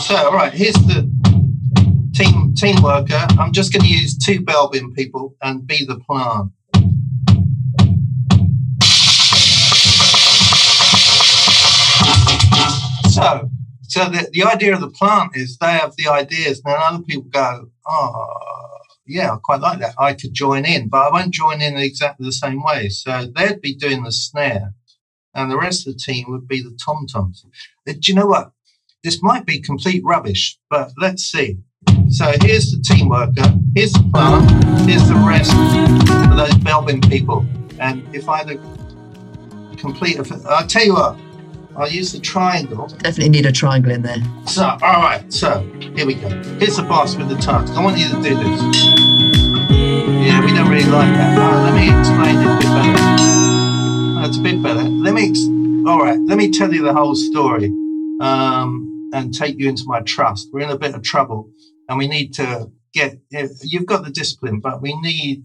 So, 0.01 0.15
all 0.15 0.33
right, 0.33 0.53
here's 0.53 0.73
the 0.75 1.09
team 2.15 2.53
team 2.55 2.81
worker. 2.81 3.25
I'm 3.39 3.51
just 3.51 3.71
going 3.73 3.83
to 3.83 3.89
use 3.89 4.17
two 4.17 4.41
Belbin 4.41 4.93
people 4.95 5.35
and 5.41 5.65
be 5.67 5.85
the 5.85 5.99
plant. 5.99 6.51
So, 13.23 13.49
so 13.83 14.09
the, 14.09 14.29
the 14.31 14.43
idea 14.43 14.73
of 14.73 14.81
the 14.81 14.89
plant 14.89 15.31
is 15.35 15.57
they 15.57 15.67
have 15.67 15.95
the 15.97 16.07
ideas, 16.07 16.61
and 16.63 16.73
then 16.73 16.81
other 16.81 17.03
people 17.03 17.29
go, 17.29 17.69
oh, 17.87 18.27
yeah, 19.05 19.31
I 19.31 19.37
quite 19.41 19.61
like 19.61 19.79
that. 19.79 19.95
I 19.97 20.13
could 20.13 20.33
join 20.33 20.65
in, 20.65 20.89
but 20.89 21.07
I 21.07 21.11
won't 21.11 21.33
join 21.33 21.61
in 21.61 21.77
exactly 21.77 22.25
the 22.25 22.31
same 22.31 22.61
way. 22.63 22.89
So 22.89 23.31
they'd 23.35 23.61
be 23.61 23.75
doing 23.75 24.03
the 24.03 24.11
snare, 24.11 24.73
and 25.33 25.49
the 25.49 25.57
rest 25.57 25.87
of 25.87 25.93
the 25.93 25.99
team 25.99 26.25
would 26.29 26.47
be 26.47 26.61
the 26.61 26.77
tom 26.83 27.05
toms. 27.07 27.45
Uh, 27.87 27.93
do 27.93 27.99
you 28.11 28.15
know 28.15 28.27
what? 28.27 28.51
This 29.03 29.21
might 29.21 29.45
be 29.45 29.59
complete 29.59 30.01
rubbish, 30.05 30.57
but 30.69 30.91
let's 30.97 31.23
see. 31.23 31.59
So 32.09 32.31
here's 32.41 32.71
the 32.71 32.81
team 32.81 33.09
worker, 33.09 33.53
here's 33.75 33.91
the 33.93 34.09
plant, 34.13 34.89
here's 34.89 35.07
the 35.07 35.15
rest 35.15 35.51
of 35.51 36.37
those 36.37 36.53
Belbin 36.63 37.09
people. 37.09 37.45
And 37.79 38.03
if 38.15 38.29
I 38.29 38.37
had 38.39 38.51
a 38.51 39.75
complete, 39.77 40.17
I'll 40.47 40.67
tell 40.67 40.85
you 40.85 40.93
what, 40.93 41.17
I'll 41.75 41.89
use 41.89 42.11
the 42.11 42.19
triangle. 42.19 42.87
Definitely 42.87 43.29
need 43.29 43.45
a 43.45 43.51
triangle 43.51 43.91
in 43.91 44.03
there. 44.03 44.17
So, 44.45 44.63
all 44.63 44.77
right. 44.79 45.31
So, 45.33 45.61
here 45.95 46.05
we 46.05 46.13
go. 46.15 46.29
Here's 46.59 46.77
the 46.77 46.83
boss 46.83 47.15
with 47.15 47.29
the 47.29 47.35
tucks. 47.37 47.71
I 47.71 47.83
want 47.83 47.97
you 47.97 48.09
to 48.09 48.15
do 48.15 48.35
this. 48.35 48.85
Yeah, 49.71 50.45
we 50.45 50.53
don't 50.53 50.69
really 50.69 50.89
like 50.89 51.13
that. 51.13 51.37
Oh, 51.37 51.63
let 51.63 51.73
me 51.73 51.89
explain 51.99 52.37
it 52.37 52.45
a 52.45 52.57
bit 52.57 52.67
better. 52.67 54.21
That's 54.21 54.37
a 54.37 54.41
bit 54.41 54.61
better. 54.61 54.83
Let 54.83 55.13
me. 55.13 55.29
Ex- 55.29 55.87
all 55.87 55.99
right. 55.99 56.19
Let 56.19 56.37
me 56.37 56.51
tell 56.51 56.71
you 56.73 56.83
the 56.83 56.93
whole 56.93 57.15
story, 57.15 57.65
um, 58.21 59.09
and 59.13 59.33
take 59.33 59.57
you 59.57 59.67
into 59.67 59.83
my 59.87 60.01
trust. 60.01 60.49
We're 60.53 60.61
in 60.61 60.69
a 60.69 60.77
bit 60.77 60.93
of 60.93 61.01
trouble, 61.01 61.49
and 61.89 61.97
we 61.97 62.07
need 62.07 62.33
to 62.35 62.69
get. 62.93 63.17
You've 63.63 63.87
got 63.87 64.05
the 64.05 64.11
discipline, 64.11 64.59
but 64.59 64.81
we 64.81 64.95
need 65.01 65.43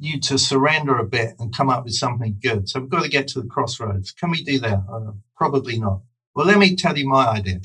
you 0.00 0.18
to 0.18 0.38
surrender 0.38 0.96
a 0.96 1.04
bit 1.04 1.34
and 1.38 1.54
come 1.54 1.68
up 1.68 1.84
with 1.84 1.92
something 1.92 2.38
good. 2.42 2.68
So 2.68 2.80
we've 2.80 2.88
got 2.88 3.02
to 3.02 3.10
get 3.10 3.28
to 3.28 3.42
the 3.42 3.46
crossroads. 3.46 4.10
Can 4.12 4.30
we 4.30 4.42
do 4.42 4.58
that? 4.60 4.82
Uh, 4.90 5.12
probably 5.36 5.78
not. 5.78 6.00
Well, 6.34 6.46
let 6.46 6.58
me 6.58 6.74
tell 6.74 6.96
you 6.96 7.06
my 7.06 7.28
idea. 7.28 7.60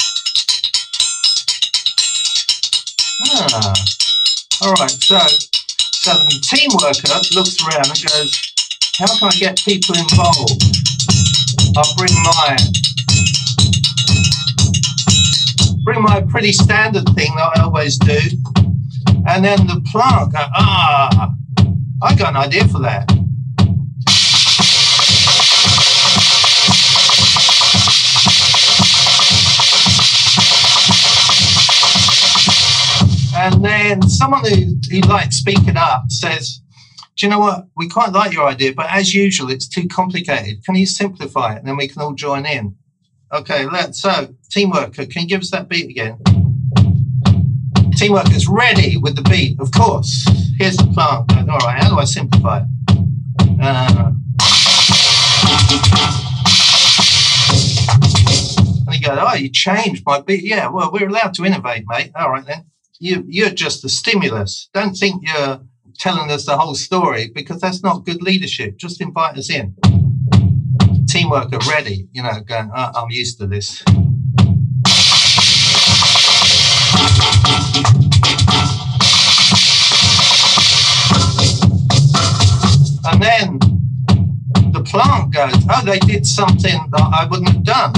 Ah, 3.32 3.74
all 4.63 4.74
right. 4.74 4.91
So, 4.91 5.17
so 5.17 6.12
the 6.12 6.39
team 6.43 6.69
worker 6.84 7.08
looks 7.36 7.55
around 7.64 7.88
and 7.88 8.03
goes, 8.03 8.32
"How 8.97 9.18
can 9.18 9.30
I 9.30 9.36
get 9.39 9.57
people 9.64 9.95
involved? 9.95 10.62
I'll 11.78 11.95
bring 11.95 12.14
my 12.24 12.57
bring 15.86 16.01
my 16.01 16.22
pretty 16.28 16.51
standard 16.51 17.07
thing 17.16 17.34
that 17.36 17.51
I 17.55 17.62
always 17.62 17.97
do." 17.97 18.20
And 19.28 19.45
then 19.45 19.66
the 19.68 19.82
plant 19.91 20.34
"Ah." 20.36 21.34
I 22.04 22.14
got 22.16 22.30
an 22.30 22.38
idea 22.38 22.68
for 22.68 22.80
that. 22.80 23.10
And 33.38 33.64
then 33.64 34.02
someone 34.10 34.43
who, 34.43 34.76
who 34.89 35.02
likes 35.02 35.38
speaking 35.38 35.78
up 35.78 36.04
says, 36.10 36.62
Do 37.16 37.26
you 37.26 37.30
know 37.30 37.39
what? 37.39 37.68
We 37.78 37.88
quite 37.88 38.12
like 38.12 38.34
your 38.34 38.48
idea, 38.48 38.74
but 38.74 38.88
as 38.89 39.14
usual, 39.14 39.50
it's 39.50 39.68
too 39.68 39.88
complicated. 39.88 40.64
Can 40.66 40.76
you 40.76 40.86
simplify 40.86 41.54
it? 41.54 41.60
And 41.60 41.68
then 41.68 41.78
we 41.78 41.88
can 41.88 42.02
all 42.02 42.14
join 42.14 42.46
in. 42.46 42.76
Okay, 43.34 43.66
let's 43.66 44.02
so 44.02 44.34
teamwork. 44.50 44.93
Can 44.93 45.08
you 45.14 45.28
give 45.28 45.41
us 45.41 45.52
that 45.52 45.70
beat 45.70 45.89
again? 45.89 46.18
Teamwork 47.96 48.32
is 48.32 48.48
ready 48.48 48.98
with 48.98 49.16
the 49.16 49.22
beat, 49.24 49.60
of 49.60 49.72
course. 49.72 50.26
Here's 50.58 50.78
the 50.78 50.88
plant. 50.93 51.50
All 51.50 51.58
right, 51.60 51.82
how 51.82 51.89
do 51.89 51.98
I 51.98 52.06
simplify 52.06 52.60
it? 52.60 52.66
Uh, 53.62 54.12
go, 59.06 59.18
oh, 59.20 59.36
you 59.36 59.50
changed 59.50 60.04
my 60.06 60.22
beat. 60.22 60.43
Yeah, 60.43 60.70
well, 60.70 60.91
we're 60.91 61.08
allowed 61.08 61.34
to 61.36 61.46
innovate, 61.46 61.86
mate. 61.88 62.12
All 62.16 62.32
right 62.32 62.46
then. 62.46 62.66
You 63.00 63.24
you're 63.28 63.50
just 63.50 63.82
the 63.82 63.89
stimulus. 63.89 64.70
Don't 64.74 64.96
think 64.96 65.22
you're 65.28 65.60
telling 66.00 66.32
us 66.32 66.46
the 66.46 66.58
whole 66.58 66.76
story 66.76 67.32
because 67.34 67.60
that's 67.60 67.84
not 67.84 68.06
good 68.06 68.22
leadership. 68.22 68.78
Just 68.78 69.02
invite 69.02 69.38
us 69.38 69.50
in. 69.50 69.76
Teamwork 71.08 71.54
are 71.54 71.72
ready, 71.72 72.08
you 72.14 72.24
know, 72.24 72.39
going, 72.41 72.72
oh, 72.76 72.91
I'm 72.96 73.12
used 73.12 73.38
to 73.39 73.48
this. 73.48 73.84
Goes, 85.36 85.53
oh, 85.69 85.81
they 85.83 85.99
did 85.99 86.25
something 86.25 86.79
that 86.91 87.09
I 87.13 87.27
wouldn't 87.29 87.49
have 87.49 87.63
done. 87.63 87.93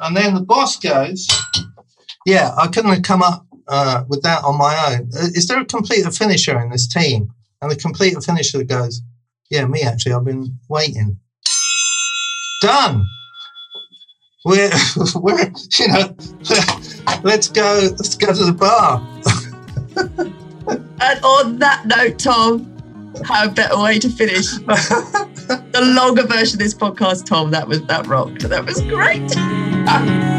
And 0.00 0.16
then 0.16 0.34
the 0.34 0.42
boss 0.42 0.78
goes, 0.78 1.26
yeah, 2.24 2.54
I 2.56 2.68
couldn't 2.68 2.92
have 2.92 3.02
come 3.02 3.20
up 3.20 3.44
uh, 3.66 4.04
with 4.08 4.22
that 4.22 4.44
on 4.44 4.56
my 4.56 4.92
own. 4.92 5.10
Uh, 5.12 5.26
is 5.34 5.48
there 5.48 5.60
a 5.60 5.64
completer 5.64 6.12
finisher 6.12 6.60
in 6.60 6.70
this 6.70 6.86
team? 6.86 7.32
And 7.60 7.68
the 7.68 7.76
completer 7.76 8.20
finisher 8.20 8.62
goes, 8.62 9.02
yeah, 9.50 9.66
me 9.66 9.82
actually, 9.82 10.12
I've 10.12 10.24
been 10.24 10.56
waiting. 10.68 11.18
Done. 12.60 13.04
We're, 14.44 14.70
we're, 15.14 15.52
you 15.78 15.88
know, 15.88 16.16
let's 17.22 17.48
go, 17.48 17.80
let's 17.82 18.14
go 18.14 18.32
to 18.32 18.44
the 18.44 18.52
bar. 18.52 19.00
and 21.00 21.24
on 21.24 21.58
that 21.58 21.86
note, 21.86 22.18
Tom, 22.18 22.70
how 23.24 23.48
better 23.48 23.78
way 23.78 23.98
to 23.98 24.08
finish 24.10 24.50
the 24.50 25.92
longer 25.96 26.26
version 26.26 26.56
of 26.56 26.58
this 26.58 26.74
podcast, 26.74 27.26
Tom? 27.26 27.52
That 27.52 27.68
was 27.68 27.82
that 27.86 28.06
rocked. 28.06 28.48
That 28.48 28.66
was 28.66 28.80
great. 28.82 30.33